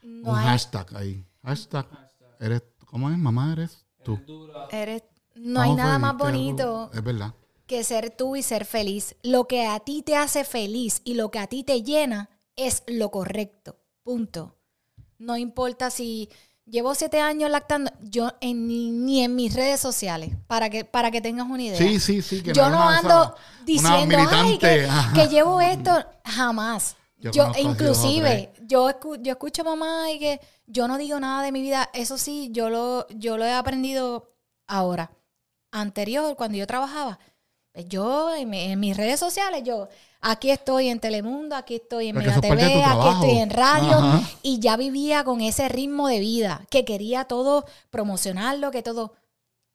[0.02, 1.26] No un hay- hashtag ahí.
[1.42, 1.86] Hashtag.
[2.40, 3.18] Eres, ¿Cómo es?
[3.18, 4.18] Mamá, eres tú.
[4.70, 5.04] eres-
[5.34, 6.90] no hay nada más feliz, bonito.
[6.92, 7.34] Es verdad.
[7.66, 9.16] que ser tú y ser feliz.
[9.22, 12.82] Lo que a ti te hace feliz y lo que a ti te llena es
[12.86, 13.78] lo correcto.
[14.02, 14.58] Punto.
[15.18, 16.28] No importa si
[16.72, 21.20] llevo siete años lactando, yo en, ni, en mis redes sociales, para que, para que
[21.20, 21.76] tengas una idea.
[21.78, 22.42] Sí, sí, sí.
[22.42, 25.92] Que yo no una- ando esa- diciendo, ay, que, llevo esto,
[26.24, 26.96] jamás.
[27.18, 31.42] Yo Yo, inclusive, yo, escu- yo escucho a mamá y que yo no digo nada
[31.44, 31.88] de mi vida.
[31.92, 34.32] Eso sí, yo lo, yo lo he aprendido
[34.66, 35.12] ahora.
[35.70, 37.18] Anterior, cuando yo trabajaba,
[37.88, 39.88] yo en, mi- en mis redes sociales, yo
[40.20, 43.24] aquí estoy en Telemundo, aquí estoy en Mega TV, aquí trabajo.
[43.24, 43.92] estoy en radio.
[43.98, 44.22] Ajá.
[44.42, 49.14] Y ya vivía con ese ritmo de vida, que quería todo promocionarlo, que todo.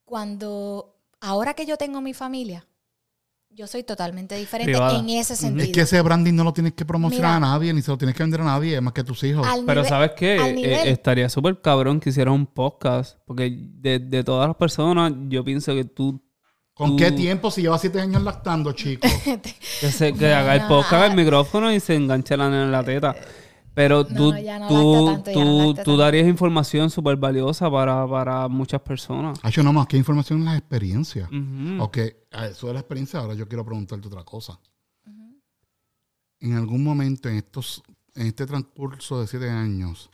[0.05, 2.65] Cuando, ahora que yo tengo mi familia,
[3.49, 4.99] yo soy totalmente diferente Privada.
[4.99, 5.65] en ese sentido.
[5.65, 7.47] Es que ese branding no lo tienes que promocionar Mira.
[7.53, 9.23] a nadie, ni se lo tienes que vender a nadie, es más que a tus
[9.23, 9.45] hijos.
[9.65, 10.35] Pero nivel- ¿sabes qué?
[10.37, 13.17] Eh, nivel- estaría súper cabrón que hiciera un podcast.
[13.25, 16.21] Porque de, de todas las personas, yo pienso que tú...
[16.77, 19.07] ¿Con tú- qué tiempo si lleva siete años lactando, chico?
[19.81, 21.07] Que, se, que haga el podcast, ah.
[21.07, 23.15] el micrófono y se enganche la nena en la teta.
[23.73, 28.81] Pero No, tú, no tú, tanto, no tú, darías información súper valiosa para, para muchas
[28.81, 29.37] personas.
[29.43, 31.29] Ha hecho no más que información en las experiencias.
[31.31, 31.83] Ujú.
[31.83, 31.97] Ok,
[32.31, 34.59] a eso de la experiencia, ahora yo quiero preguntarte otra cosa.
[36.39, 37.83] En algún momento en estos,
[38.15, 40.09] en este transcurso de siete años,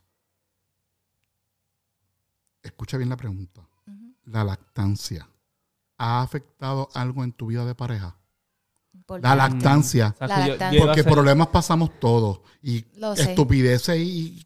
[2.61, 3.61] escucha bien la pregunta.
[4.25, 5.27] ¿La lactancia
[6.03, 8.17] ha afectado algo en tu vida de pareja?
[9.21, 10.15] La lactancia.
[10.19, 10.81] La lactancia.
[10.85, 12.41] Porque problemas pasamos todos.
[12.61, 12.85] Y
[13.29, 14.45] estupideces y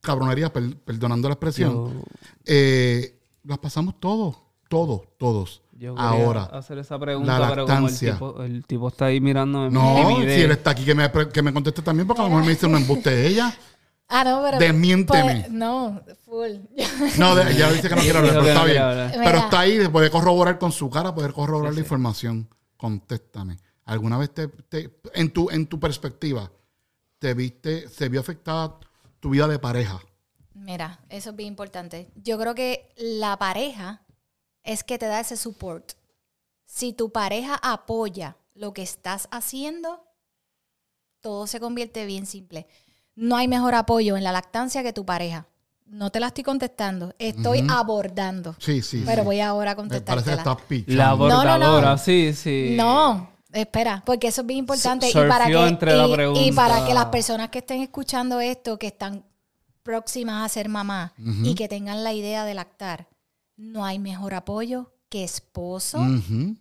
[0.00, 2.02] cabronerías, per- perdonando la expresión, yo-
[2.46, 4.36] eh, las pasamos todos.
[4.68, 5.62] Todos, todos.
[5.72, 8.12] yo Ahora, hacer esa pregunta, la pero como el lactancia.
[8.12, 9.68] tipo, el tipo está ahí mirándome.
[9.70, 12.44] No, si él está aquí, que me, que me conteste también, porque a lo mejor
[12.44, 13.52] me dice un embuste de ella.
[14.12, 14.58] Ah, no, pero.
[14.58, 15.40] Desmiénteme.
[15.42, 16.56] pues, no, full.
[17.18, 18.82] No, de- ella dice que no quiere hablar, pero está bien.
[19.24, 22.48] Pero está ahí, puede corroborar con su cara, puede corroborar la información.
[22.76, 23.58] Contéstame.
[23.84, 26.50] ¿Alguna vez te, te- en, tu, en tu perspectiva,
[27.18, 28.78] te viste, se vio afectada
[29.20, 30.00] tu vida de pareja?
[30.54, 32.10] Mira, eso es bien importante.
[32.16, 34.02] Yo creo que la pareja
[34.62, 35.92] es que te da ese support.
[36.66, 40.04] Si tu pareja apoya lo que estás haciendo,
[41.20, 42.66] todo se convierte bien simple.
[43.16, 45.46] No hay mejor apoyo en la lactancia que tu pareja.
[45.86, 48.54] No te la estoy contestando, estoy abordando.
[48.60, 49.02] Sí, sí.
[49.04, 49.26] Pero sí.
[49.26, 50.36] voy ahora a Me parece que contestártela.
[50.52, 50.96] estás pichando.
[50.96, 51.34] La no, no.
[51.50, 52.74] abordadora, sí, sí.
[52.76, 55.10] No, espera, porque eso es bien importante.
[55.10, 56.54] Y para, que, entre la y- y pregunta.
[56.54, 59.24] para que las personas que estén escuchando esto, que están
[59.82, 63.08] próximas a ser mamá y que tengan la idea de lactar,
[63.56, 65.98] no hay mejor apoyo que esposo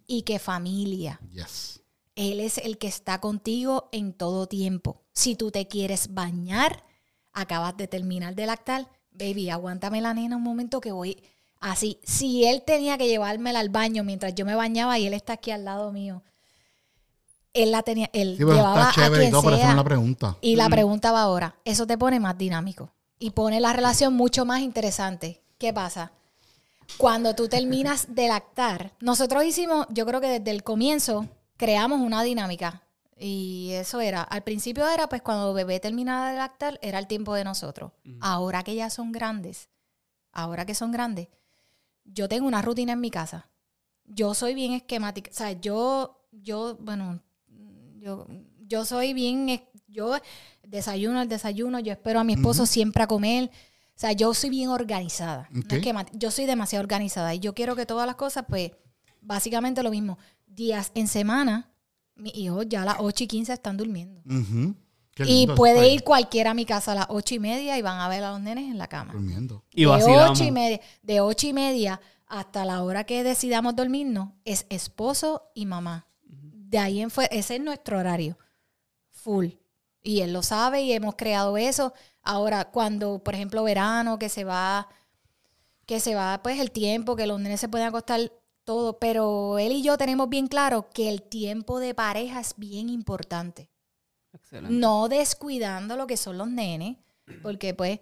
[0.07, 1.19] y que familia.
[1.31, 1.78] Yes.
[2.19, 5.01] Él es el que está contigo en todo tiempo.
[5.13, 6.83] Si tú te quieres bañar,
[7.31, 11.23] acabas de terminar de lactar, baby, aguántame la nena un momento que voy
[11.61, 11.97] así.
[12.03, 15.51] Si él tenía que llevármela al baño mientras yo me bañaba y él está aquí
[15.51, 16.21] al lado mío,
[17.53, 19.61] él la tenía, él Sí, pero llevaba está a y quien todo, pero esa no
[19.61, 19.69] sea.
[19.69, 20.37] es la pregunta.
[20.41, 24.43] Y la pregunta va ahora, eso te pone más dinámico y pone la relación mucho
[24.43, 25.41] más interesante.
[25.57, 26.11] ¿Qué pasa?
[26.97, 31.25] Cuando tú terminas de lactar, nosotros hicimos, yo creo que desde el comienzo
[31.59, 32.81] creamos una dinámica
[33.17, 37.35] y eso era, al principio era pues cuando bebé terminaba de lactar, era el tiempo
[37.35, 37.91] de nosotros.
[38.21, 39.69] Ahora que ya son grandes,
[40.31, 41.27] ahora que son grandes,
[42.05, 43.49] yo tengo una rutina en mi casa.
[44.05, 45.29] Yo soy bien esquemática.
[45.29, 47.21] O sea, yo, yo, bueno,
[47.97, 48.25] yo,
[48.65, 50.15] yo soy bien, yo
[50.63, 53.51] desayuno al desayuno, yo espero a mi esposo siempre a comer.
[53.95, 55.49] O sea, yo soy bien organizada.
[55.51, 58.71] no yo soy demasiado organizada y yo quiero que todas las cosas, pues,
[59.19, 60.17] básicamente lo mismo.
[60.49, 61.71] Días en semana,
[62.15, 64.21] mis hijos ya a las 8 y 15 están durmiendo.
[65.25, 68.07] Y puede ir cualquiera a mi casa a las ocho y media y van a
[68.07, 69.13] ver a los nenes en la cama.
[69.13, 69.63] Durmiendo.
[69.73, 74.29] Y de ocho y media, de ocho y media hasta la hora que decidamos dormirnos
[74.45, 76.07] es esposo y mamá.
[76.23, 78.37] De ahí en fue, ese es nuestro horario.
[79.09, 79.47] Full.
[80.03, 81.93] Y él lo sabe y hemos creado eso.
[82.21, 84.87] Ahora, cuando, por ejemplo, verano, que se va,
[85.85, 88.31] que se va pues el tiempo, que los nenes se pueden acostar
[88.69, 92.89] todo, pero él y yo tenemos bien claro que el tiempo de pareja es bien
[92.89, 93.69] importante
[94.33, 94.85] Excelente.
[94.85, 96.97] no descuidando lo que son los nenes,
[97.41, 97.99] porque pues,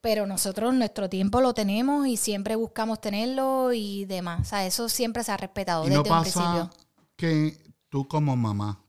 [0.00, 4.40] pero nosotros nuestro tiempo lo tenemos y siempre buscamos tenerlo y demás.
[4.42, 6.70] O sea, eso siempre se ha respetado Y desde no pasa principio.
[7.16, 8.84] que tú como mamá,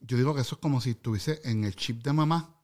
[0.00, 2.54] yo digo que eso es como si estuviese en el chip de mamá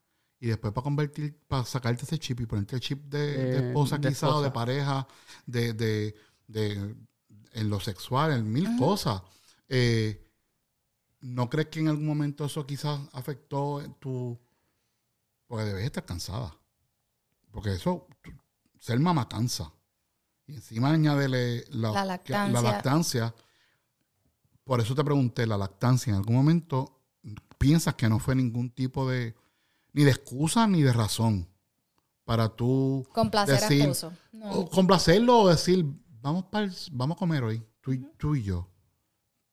[0.40, 3.60] y después para convertir, para sacarte ese chip y ponerte el chip de, de Eh,
[3.60, 4.52] esposa de quizá o de esposa.
[4.52, 5.06] pareja,
[5.46, 6.14] de, de,
[6.52, 6.94] de-
[7.54, 9.22] en lo sexual, en mil cosas.
[9.68, 10.18] Eh,
[11.20, 14.38] ¿No crees que en algún momento eso quizás afectó tu...
[15.46, 16.56] Porque debes estar cansada.
[17.50, 18.06] Porque eso,
[18.80, 19.72] ser mamá cansa.
[20.46, 22.62] Y encima añádele la, La que- la lactancia.
[22.72, 23.34] lactancia.
[24.64, 26.98] Por eso te pregunté, la lactancia, ¿en algún momento
[27.58, 29.34] piensas que no fue ningún tipo de,
[29.92, 31.48] ni de excusa ni de razón
[32.24, 34.10] para tú Complacer decir-.
[34.32, 34.50] No.
[34.52, 35.84] o complacerlo o decir,
[36.22, 38.68] vamos, para vamos a comer hoy, tú, y- tú y yo?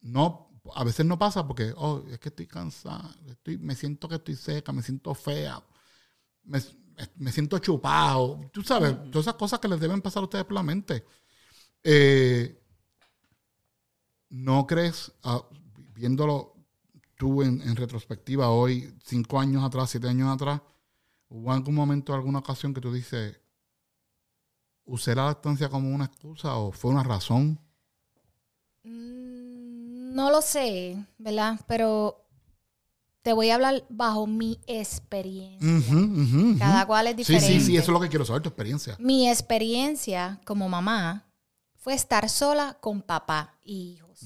[0.01, 4.15] No, a veces no pasa porque, oh, es que estoy cansada, estoy, me siento que
[4.15, 5.63] estoy seca, me siento fea,
[6.43, 6.61] me,
[7.17, 8.41] me siento chupado.
[8.53, 11.05] Tú sabes, todas esas cosas que les deben pasar a ustedes por la mente.
[11.83, 12.55] Eh,
[14.29, 15.43] ¿No crees, ah,
[15.95, 16.53] viéndolo
[17.17, 20.61] tú en, en retrospectiva hoy, cinco años atrás, siete años atrás,
[21.29, 23.39] hubo algún momento, alguna ocasión que tú dices,
[24.89, 27.59] usé la lactancia como una excusa o fue una razón?
[28.83, 31.59] Mm, No lo sé, ¿verdad?
[31.67, 32.25] Pero
[33.21, 36.57] te voy a hablar bajo mi experiencia.
[36.57, 37.47] Cada cual es Sí, diferente.
[37.59, 38.95] sí, sí, eso es lo que quiero saber, tu experiencia.
[38.99, 41.25] Mi experiencia como mamá
[41.75, 44.19] fue estar sola con papá y hijos.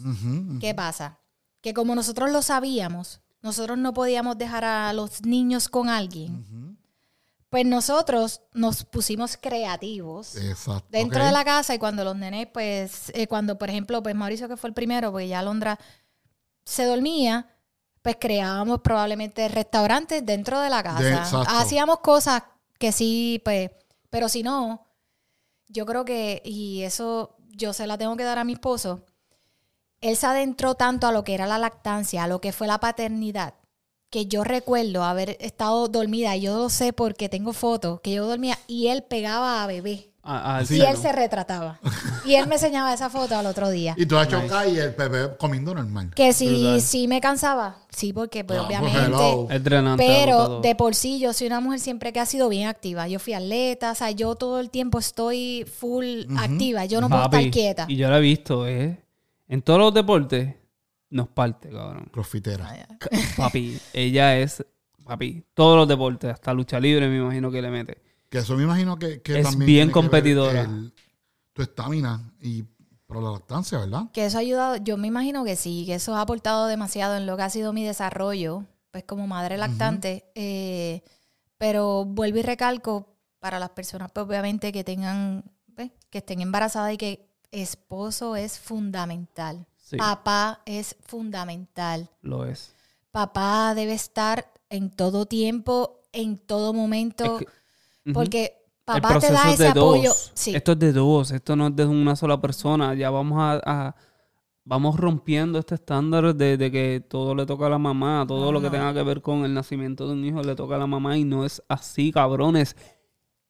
[0.59, 1.19] ¿Qué pasa?
[1.61, 6.72] Que como nosotros lo sabíamos, nosotros no podíamos dejar a los niños con alguien.
[7.53, 10.87] Pues nosotros nos pusimos creativos Exacto.
[10.89, 14.47] dentro de la casa y cuando los nenes, pues, eh, cuando por ejemplo, pues Mauricio
[14.47, 15.77] que fue el primero, pues ya Alondra
[16.65, 17.45] se dormía,
[18.01, 21.07] pues creábamos probablemente restaurantes dentro de la casa.
[21.07, 21.53] exacto.
[21.55, 22.41] Hacíamos cosas
[22.79, 23.69] que sí, pues,
[24.09, 24.87] pero si no,
[25.67, 29.05] yo creo que, y eso yo se la tengo que dar a mi esposo,
[30.01, 32.79] él se adentró tanto a lo que era la lactancia, a lo que fue la
[32.79, 33.53] paternidad,
[34.13, 38.27] que yo recuerdo haber estado dormida, y yo lo sé porque tengo fotos, que yo
[38.27, 40.11] dormía y él pegaba a bebé.
[40.69, 41.79] Y él se retrataba.
[42.23, 43.95] Y él me enseñaba esa foto al otro día.
[43.97, 46.11] Y tú has chocado y el bebé comiendo normal.
[46.15, 46.81] Que si, Brutal.
[46.81, 48.99] si me cansaba, sí, porque pues, pues, obviamente...
[48.99, 49.47] hello.
[49.49, 50.05] Es drenante.
[50.05, 53.07] Pero de por sí, yo soy una mujer siempre que ha sido bien activa.
[53.07, 56.85] Yo fui atleta, o sea, yo todo el tiempo estoy full activa.
[56.85, 57.85] Yo no puedo estar quieta.
[57.89, 59.03] Y yo la he visto, ¿eh?
[59.47, 60.53] En todos los deportes
[61.13, 62.07] nos parte, cabrón.
[62.11, 62.87] Crossfitera.
[62.99, 64.65] Ca- Papi, ella es,
[65.05, 68.01] papi, todos los deportes, hasta lucha libre me imagino que le mete.
[68.29, 69.65] Que eso me imagino que, que Es también.
[69.67, 70.61] bien competidora.
[70.61, 70.93] el-
[71.53, 72.63] tu estamina y
[73.05, 74.05] por la lactancia, ¿verdad?
[74.11, 77.27] Que eso ha ayudado, yo me imagino que sí, que eso ha aportado demasiado en
[77.27, 80.25] lo que ha sido mi desarrollo, pues como madre lactante.
[80.33, 81.03] Eh,
[81.59, 83.07] pero vuelvo y recalco
[83.39, 85.43] para las personas, pues obviamente que tengan,
[85.75, 89.67] pues, que estén embarazadas y que esposo es fundamental.
[89.93, 92.09] Sí, Papá es fundamental.
[92.21, 92.75] lo es.
[93.11, 97.45] Papá debe estar en todo tiempo, en todo momento, Es que-
[98.09, 98.13] Ujú.
[98.13, 98.53] porque
[98.85, 100.11] papá te da es ese apoyo.
[100.33, 100.55] Sí.
[100.55, 102.93] Esto es de dos, esto no es de una sola persona.
[102.95, 103.95] Ya vamos a, a-
[104.65, 108.51] vamos rompiendo este estándar de, de que todo le toca a la mamá, todo No,
[108.51, 108.71] lo que no.
[108.71, 111.23] tenga que ver con el nacimiento de un hijo le toca a la mamá y
[111.23, 112.75] no es así, cabrones.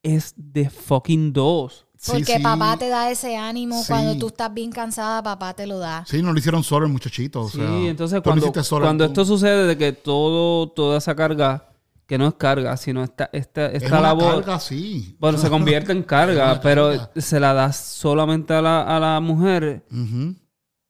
[0.01, 1.87] Es de fucking dos.
[2.05, 2.43] Porque Sí, sí.
[2.43, 3.87] papá te da ese ánimo Sí.
[3.87, 6.03] cuando tú estás bien cansada, papá te lo da.
[6.05, 7.41] Sí, no lo hicieron solo el muchachito.
[7.41, 11.69] O Sí, sea, entonces cuando, sola cuando esto sucede de que todo, toda esa carga,
[12.05, 15.15] que no es carga, sino esta, esta, es esta una labor, carga, sí.
[15.19, 17.11] bueno, se convierte en Es carga, pero carga.
[17.15, 19.85] se la das solamente a la, a la mujer,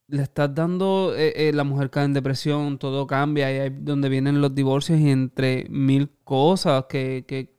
[0.07, 3.85] le estás dando, eh, eh, la mujer cae en depresión, todo cambia, y ahí es
[3.85, 7.52] donde vienen los divorcios y entre mil cosas que, que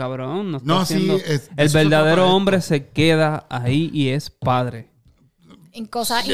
[0.00, 1.16] cabrón, no está No, sí, haciendo...
[1.16, 4.88] es- el verdadero hombre se queda ahí y es padre.
[5.72, 6.24] En cosas,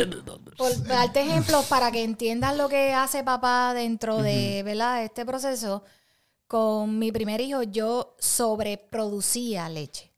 [0.57, 5.05] por darte ejemplos para que entiendas lo que hace papá dentro de, ¿verdad?
[5.05, 5.83] Este proceso,
[6.47, 10.12] con mi primer hijo yo sobreproducía leche.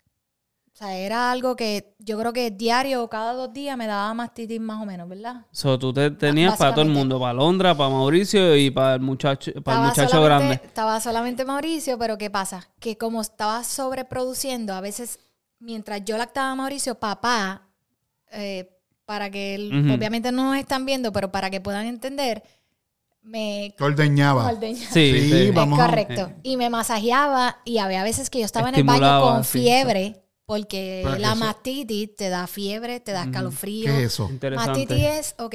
[0.79, 4.15] O sea, era algo que yo creo que diario o cada dos días me daba
[4.15, 5.45] mastitis más o menos, ¿verdad?
[5.51, 9.01] So, tú te tenías para todo el mundo, para Londra, para Mauricio y para el
[9.01, 10.61] muchacho, para el muchacho grande.
[10.63, 12.69] Estaba solamente Mauricio, pero ¿qué pasa?
[12.79, 15.19] Que como estaba sobreproduciendo, a veces,
[15.59, 17.63] mientras yo lactaba a Mauricio, papá,
[18.31, 18.71] eh,
[19.05, 22.45] para que, él- obviamente no nos están viendo, pero para que puedan entender,
[23.23, 24.47] me Te ordeñaba.
[24.47, 24.93] ordeñaba.
[24.93, 25.49] Sí, Sí, sí.
[25.49, 26.31] Es vamos a- correcto.
[26.45, 30.23] Y me masajeaba y había veces que yo estaba en el baño con sí, fiebre
[30.49, 33.85] porque la eso- mastitis te da fiebre, te da escalofrío.
[33.85, 34.31] ¿Qué es eso?
[34.57, 35.55] Mastitis es, ok,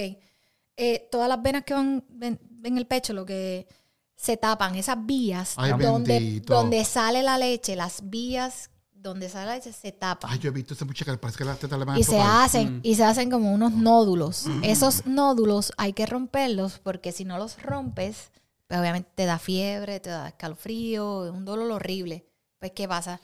[0.78, 3.68] eh, todas las venas que van en el pecho, lo que
[4.16, 6.54] se tapan, esas vías Ay, donde, bendito.
[6.54, 10.30] donde sale la leche, las vías donde sale la leche se tapan.
[10.32, 12.04] Ay, yo he visto esa muchacha que parece que las tetas le van a y
[12.04, 14.46] se hacen y se hacen como unos nódulos.
[14.62, 18.30] Esos nódulos hay que romperlos porque si no los rompes,
[18.68, 22.28] pues obviamente te da fiebre, te da escalofrío, un dolor horrible.
[22.60, 23.20] Pues qué pasa?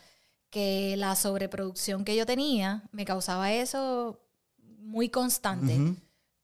[0.49, 4.19] Que la sobreproducción que yo tenía me causaba eso
[4.79, 5.75] muy constante.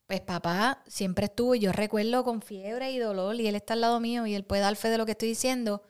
[0.08, 3.82] Pues papá siempre estuvo, y yo recuerdo con fiebre y dolor, y él está al
[3.82, 5.82] lado mío y él puede dar fe de lo que estoy diciendo.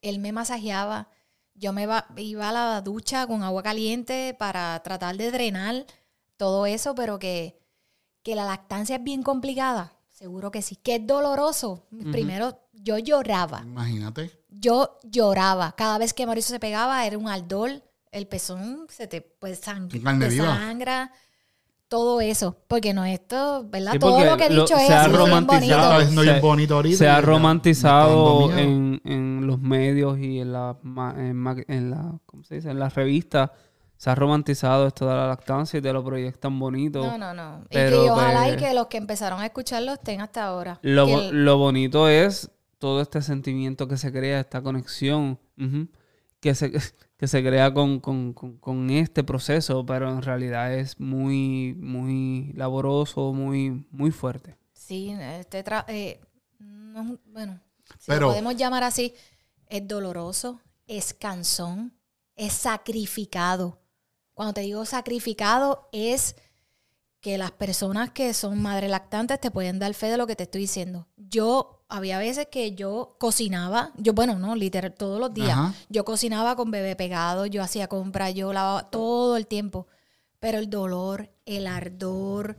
[0.00, 1.08] Él me masajeaba.
[1.54, 5.86] Yo me va- iba a la ducha con agua caliente para tratar de drenar
[6.36, 7.58] todo eso, pero que,
[8.22, 9.92] que la lactancia es bien complicada.
[10.08, 10.76] Seguro que sí.
[10.76, 11.84] Que es doloroso.
[12.12, 13.62] Primero, yo lloraba.
[13.64, 14.37] Imagínate.
[14.48, 15.72] Yo lloraba.
[15.76, 17.70] Cada vez que Mauricio se pegaba, era un ardor.
[18.10, 21.12] El pezón se te pues, sang- En carne te sangra.
[21.88, 22.56] Todo eso.
[22.68, 23.92] Porque no es esto, ¿verdad?
[23.92, 25.94] Sí, todo lo que he lo- dicho se es ha así, bien romantizado.
[26.04, 26.22] bonito.
[26.22, 26.98] Se- bien bonito ahorita.
[26.98, 32.18] Se y ha romantizado en, en los medios y en la, ma- en, en la
[32.26, 32.70] ¿cómo se dice?
[32.70, 33.50] En las revistas.
[33.96, 37.02] Se ha romantizado esto de la lactancia y te lo proyectan bonito.
[37.04, 37.62] No, no, no.
[37.68, 40.78] Y Pero, que ojalá pues, y que los que empezaron a escucharlo estén hasta ahora.
[40.82, 42.48] Lo, el- lo bonito es
[42.78, 45.38] todo este sentimiento que se crea, esta conexión
[46.40, 46.70] que, se,
[47.16, 52.52] que se crea con, con- con- con este proceso, pero en realidad es muy, muy
[52.54, 54.56] laboroso, muy, muy fuerte.
[54.72, 56.20] Sí, este tra- eh,
[56.58, 57.60] no- bueno,
[57.98, 59.14] si Pero- lo podemos llamar así,
[59.66, 61.92] es doloroso, es cansón,
[62.36, 63.80] es sacrificado.
[64.34, 66.36] Cuando te digo sacrificado, es
[67.20, 70.44] que las personas que son madres lactantes te pueden dar fe de lo que te
[70.44, 71.06] estoy diciendo.
[71.16, 75.50] Yo, había veces que yo cocinaba, yo, bueno, no, literal, todos los días.
[75.50, 75.74] Ajá.
[75.88, 79.86] Yo cocinaba con bebé pegado, yo hacía compras, yo lavaba todo el tiempo.
[80.38, 82.56] Pero el dolor, el ardor,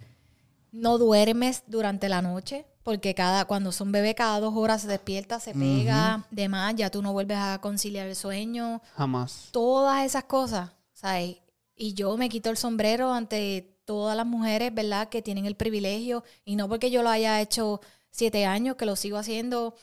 [0.71, 5.39] no duermes durante la noche, porque cada, cuando son bebé cada dos horas se despierta,
[5.39, 9.49] se pega, demás, ya tú no vuelves a conciliar el sueño, Jamás.
[9.51, 11.37] todas esas cosas, ¿sabes?
[11.75, 15.09] Y yo me quito el sombrero ante todas las mujeres, ¿verdad?
[15.09, 17.81] Que tienen el privilegio, y no porque yo lo haya hecho
[18.11, 19.73] siete años, que lo sigo haciendo,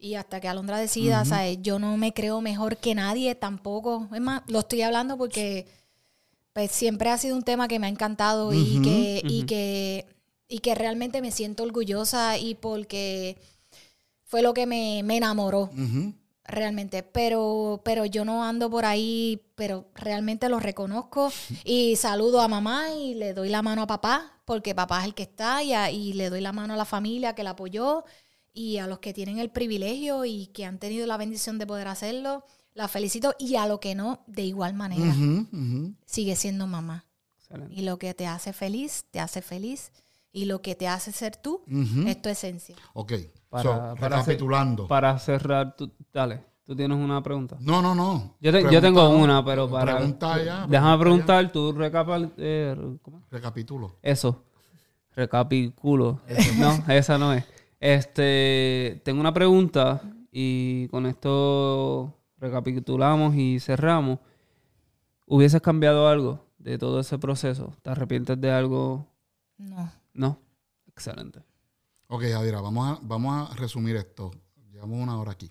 [0.00, 1.58] y hasta que Alondra decida, ¿sabes?
[1.62, 4.08] Yo no me creo mejor que nadie tampoco.
[4.12, 5.68] Es más, lo estoy hablando porque
[6.52, 10.06] pues siempre ha sido un tema que me ha encantado y que, y que,
[10.48, 13.36] y que realmente me siento orgullosa y porque
[14.24, 15.70] fue lo que me, me enamoró.
[16.44, 21.30] Realmente, pero, pero yo no ando por ahí, pero realmente lo reconozco
[21.64, 25.14] y saludo a mamá y le doy la mano a papá, porque papá es el
[25.14, 28.04] que está y, a- y le doy la mano a la familia que la apoyó
[28.52, 31.88] y a los que tienen el privilegio y que han tenido la bendición de poder
[31.88, 35.14] hacerlo, la felicito y a lo que no, de igual manera,
[36.04, 37.06] sigue siendo mamá.
[37.38, 37.74] Excelente.
[37.74, 39.90] Y lo que te hace feliz, te hace feliz.
[40.32, 41.62] Y lo que te hace ser tú,
[42.06, 42.74] es tu esencia.
[42.94, 43.12] Ok.
[43.50, 44.88] Para- So, para hacer- recapitulando.
[44.88, 47.56] Para cerrar, tú- dale, tú tienes una pregunta.
[47.60, 48.34] No, no, no.
[48.40, 49.96] Yo, te- yo Pregunta tengo una, pero para...
[49.96, 50.66] Pregunta ya.
[50.66, 52.32] Déjame pregunta preguntar, tú recapal...
[52.38, 53.20] eh, ¿cómo?
[53.20, 53.26] ya.
[53.30, 53.98] Recapitulo.
[54.00, 54.42] Eso.
[55.14, 56.20] Recapiculo.
[56.58, 57.44] No, esa no es.
[57.78, 64.18] Este, tengo una pregunta y con esto recapitulamos y cerramos.
[65.26, 67.74] ¿Hubieses cambiado algo de todo ese proceso?
[67.82, 69.04] ¿Te arrepientes de algo?
[69.58, 69.90] No.
[70.14, 70.38] No.
[70.86, 71.40] Excelente.
[72.08, 74.30] Ok, Adira, vamos a, vamos a resumir esto.
[74.70, 75.48] Llevamos una hora aquí.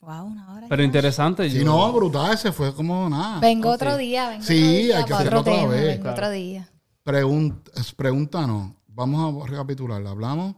[0.00, 0.66] Wow, una hora.
[0.68, 0.86] Pero ya.
[0.86, 1.48] interesante.
[1.48, 3.38] Si yo- no, brutal, se fue como nada.
[3.40, 5.82] Vengo otro día, vengo Sí, otro día hay que hacerlo otra tema, vez.
[5.86, 6.16] vengo Claro.
[6.16, 6.68] otro día.
[7.04, 8.72] Pregun- es- pregúntanos.
[8.88, 10.04] Vamos a recapitular.
[10.06, 10.56] Hablamos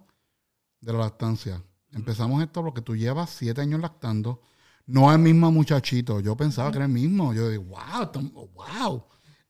[0.81, 1.63] de la lactancia.
[1.93, 4.41] Empezamos esto porque tú llevas siete años lactando.
[4.87, 6.21] No es el mismo muchachito.
[6.21, 7.33] Yo pensaba que era el mismo.
[7.33, 9.05] Yo digo, wow, wow.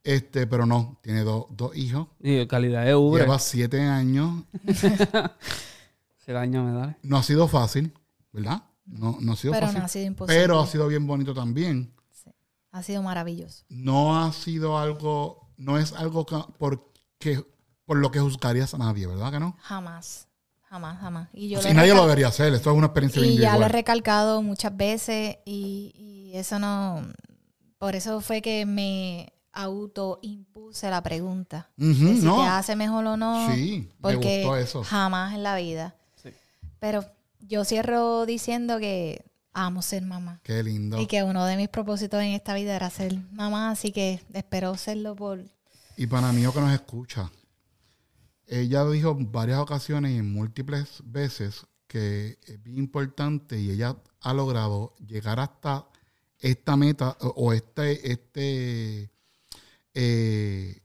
[0.04, 2.06] Este, pero no, tiene dos, dos hijos.
[2.20, 3.22] Y calidad de ubre.
[3.24, 4.44] Lleva siete años.
[6.18, 6.96] Se daña, me da.
[7.02, 7.92] No ha sido fácil,
[8.32, 8.62] ¿verdad?
[8.86, 9.78] No, no ha sido Pero fácil.
[9.80, 10.40] no ha sido imposible.
[10.40, 11.92] pero ha sido bien bonito también.
[12.10, 12.30] Sí.
[12.72, 13.64] Ha sido maravilloso.
[13.68, 17.44] No ha sido algo, no es algo que, por, que-
[17.84, 19.56] por lo que juzgarías a nadie, ¿verdad que no?
[19.60, 20.28] Jamás.
[20.62, 21.28] Jamás, jamás.
[21.34, 23.66] Y yo lo he nadie lo debería hacer, esto es una experiencia Y ya lo
[23.66, 25.92] he recalcado muchas veces y,
[26.32, 27.02] y eso no...
[27.78, 31.70] Por eso fue que me autoimpuse la pregunta.
[31.76, 32.42] De si no.
[32.42, 33.54] te hace mejor o no.
[33.54, 34.84] Sí, me porque gustó eso.
[34.84, 35.94] jamás en la vida.
[36.22, 36.30] Sí.
[36.80, 37.04] Pero
[37.40, 40.40] yo cierro diciendo que amo ser mamá.
[40.42, 41.00] Qué lindo.
[41.00, 44.76] Y que uno de mis propósitos en esta vida era ser mamá, así que espero
[44.76, 45.44] serlo por...
[45.96, 47.30] Y para mí, que nos escucha,
[48.46, 53.96] ella dijo en varias ocasiones y en múltiples veces que es bien importante y ella
[54.20, 55.86] ha logrado llegar hasta
[56.40, 59.10] esta meta o, o este, este,
[59.94, 60.80] eh,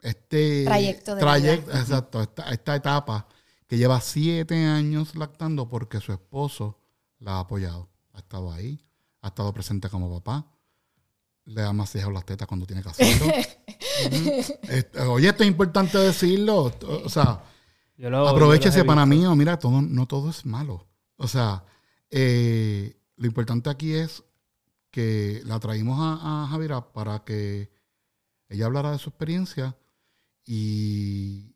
[0.00, 1.80] este Trayecto de trayecto, vida.
[1.80, 3.26] exacto, esta, esta etapa
[3.66, 6.78] que lleva siete años lactando porque su esposo
[7.18, 7.88] la ha apoyado.
[8.12, 8.80] Ha estado ahí,
[9.22, 10.46] ha estado presente como papá,
[11.44, 13.26] le da masajeado las tetas cuando tiene que hacerlo.
[14.68, 16.72] Este, oye, esto es importante decirlo.
[17.04, 17.42] O sea,
[17.96, 19.24] lo- aprovechese para mí.
[19.34, 20.86] Mira, todo, no todo es malo.
[21.16, 21.64] O sea,
[22.08, 24.22] eh, lo importante aquí es
[24.90, 27.70] que la traímos a, a Javira para que
[28.48, 29.76] ella hablara de su experiencia
[30.44, 31.54] y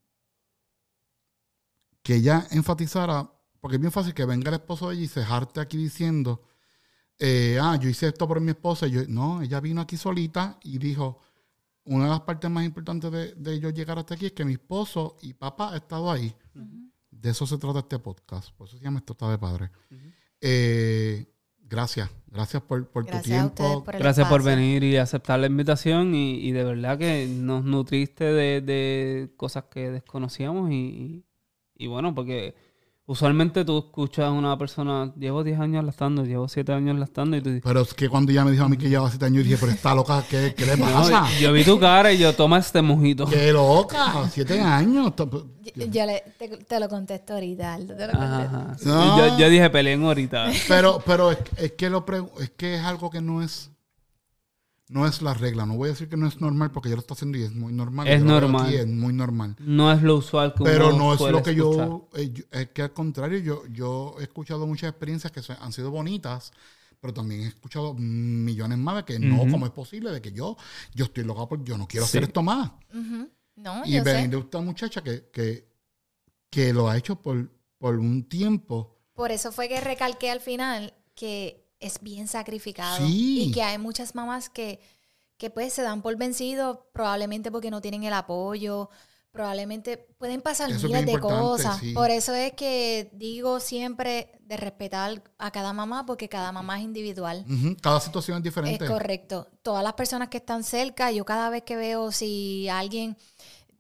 [2.02, 3.30] que ella enfatizara,
[3.60, 6.42] porque es bien fácil que venga el esposo de ella y se jarte aquí diciendo,
[7.18, 8.86] eh, ah, yo hice esto por mi esposa.
[8.86, 11.20] Yo, no, ella vino aquí solita y dijo,
[11.84, 14.54] una de las partes más importantes de, de yo llegar hasta aquí es que mi
[14.54, 16.34] esposo y papá han estado ahí.
[17.10, 18.50] De eso se trata este podcast.
[18.56, 19.70] Por eso se llama Esto está de padre.
[20.40, 21.31] Eh,
[21.72, 22.08] gracias.
[22.30, 23.82] Gracias por, por tu Gracias tiempo.
[23.84, 27.64] por el Gracias por venir y aceptar la invitación y, y de verdad que nos
[27.64, 31.24] nutriste de, de cosas que desconocíamos y, y-
[31.74, 32.54] y bueno, porque
[33.12, 37.40] usualmente tú escuchas a una persona, llevo 10 años lastando, llevo 7 años lastando y
[37.42, 39.38] tú dices, Pero es que cuando ella me dijo a mí que llevaba siete años,
[39.38, 41.26] yo dije, pero está loca, ¿qué, qué le "No, pasa?
[41.40, 43.26] yo vi tu cara y yo toma este mojito.
[43.26, 44.28] ¡Qué loca!
[44.30, 45.14] Siete años.
[45.16, 45.28] To-
[45.76, 48.56] Yo, yo le- te, te lo contesto ahorita, Aldo, te lo contesto.
[48.56, 48.76] ajá.
[48.78, 49.18] Sí, No.
[49.18, 50.50] Yo, yo dije peleen ahorita.
[50.68, 53.71] Pero, pero es, es que lo pregu- es que es algo que no es
[54.88, 55.64] no es la regla.
[55.66, 57.52] No voy a decir que no es normal porque yo lo estoy haciendo y es
[57.54, 58.06] muy normal.
[58.08, 58.66] Es Yo normal.
[58.66, 59.56] aquí, es muy normal.
[59.60, 61.88] No es lo usual que Pero uno no es lo que escuchar.
[61.88, 65.72] yo, eh, yo- Es que al contrario, yo, yo he escuchado muchas experiencias que han
[65.72, 66.52] sido bonitas,
[67.00, 69.38] pero también he escuchado millones más de que no.
[69.50, 70.10] ¿cómo es posible?
[70.10, 70.56] De que yo,
[70.94, 72.10] yo estoy loca porque yo no quiero Sí.
[72.10, 72.70] hacer esto más.
[73.56, 75.68] No, Y venir de esta muchacha que, que,
[76.50, 78.98] que lo ha hecho por, por un tiempo.
[79.14, 83.06] Por eso fue que recalqué al final que es bien sacrificado.
[83.06, 83.44] Sí.
[83.44, 84.80] Y que hay muchas mamás que,
[85.36, 88.88] que pues se dan por vencido, probablemente porque no tienen el apoyo,
[89.32, 91.78] probablemente pueden pasar Eso miles de cosas.
[91.80, 91.92] sí.
[91.92, 96.84] Por eso es que digo siempre de respetar a cada mamá, porque cada mamá es
[96.84, 97.44] individual.
[97.80, 98.84] Cada situación es diferente.
[98.84, 99.48] Es correcto.
[99.62, 103.16] Todas las personas que están cerca, yo cada vez que veo si alguien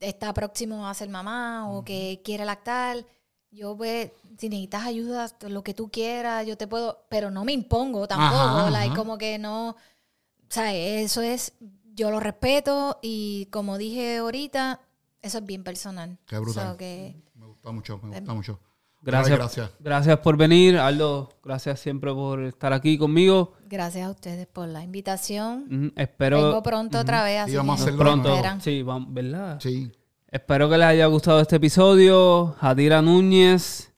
[0.00, 3.06] está próximo a ser mamá o que quiere lactar,
[3.50, 7.52] yo pues, si necesitas ayuda, lo que tú quieras, yo te puedo, pero no me
[7.52, 8.96] impongo tampoco, Ajá, like, ajá.
[8.96, 9.76] como que no, o
[10.48, 11.54] sea, eso es,
[11.94, 14.80] yo lo respeto y como dije ahorita,
[15.20, 16.18] eso es bien personal.
[16.26, 16.72] Qué brutal.
[16.72, 18.58] So que- Me gusta mucho, me gusta mucho.
[19.04, 19.70] Gracias, gracias.
[19.80, 21.28] gracias por venir, Aldo.
[21.42, 23.54] Gracias siempre por estar aquí conmigo.
[23.68, 25.92] gracias a ustedes por la invitación.
[25.96, 28.36] Espero Vengo pronto otra vez, así Y vamos a hacerlo pronto.
[28.60, 29.58] Sí, vamos, ¿verdad?
[29.60, 29.90] Sí.
[30.28, 32.54] Espero que les haya gustado este episodio.
[32.60, 33.91] Jadira Núñez.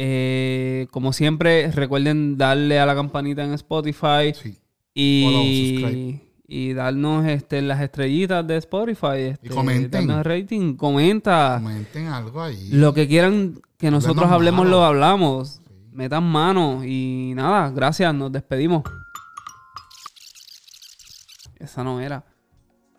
[0.00, 4.56] Eh, como siempre, recuerden darle a la campanita en Spotify Sí.
[4.94, 9.18] Y, y darnos este, las estrellitas de Spotify.
[9.32, 10.06] Este, comenten.
[10.06, 11.58] darnos rating, comenta.
[11.60, 12.68] Comenten algo ahí.
[12.70, 14.76] Lo que quieran que nosotros Hablemos hablemos, malo.
[14.78, 15.60] lo hablamos.
[15.90, 18.84] Metan mano y nada, gracias, nos despedimos.
[21.58, 22.24] Esa no era.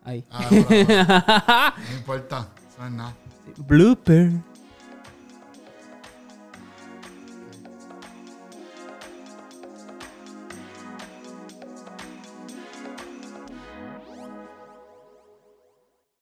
[0.04, 0.22] Ahí.
[0.30, 0.66] Ah, bravo.
[1.90, 2.48] no importa.
[2.68, 3.16] Eso no es nada.
[3.66, 4.32] Blooper.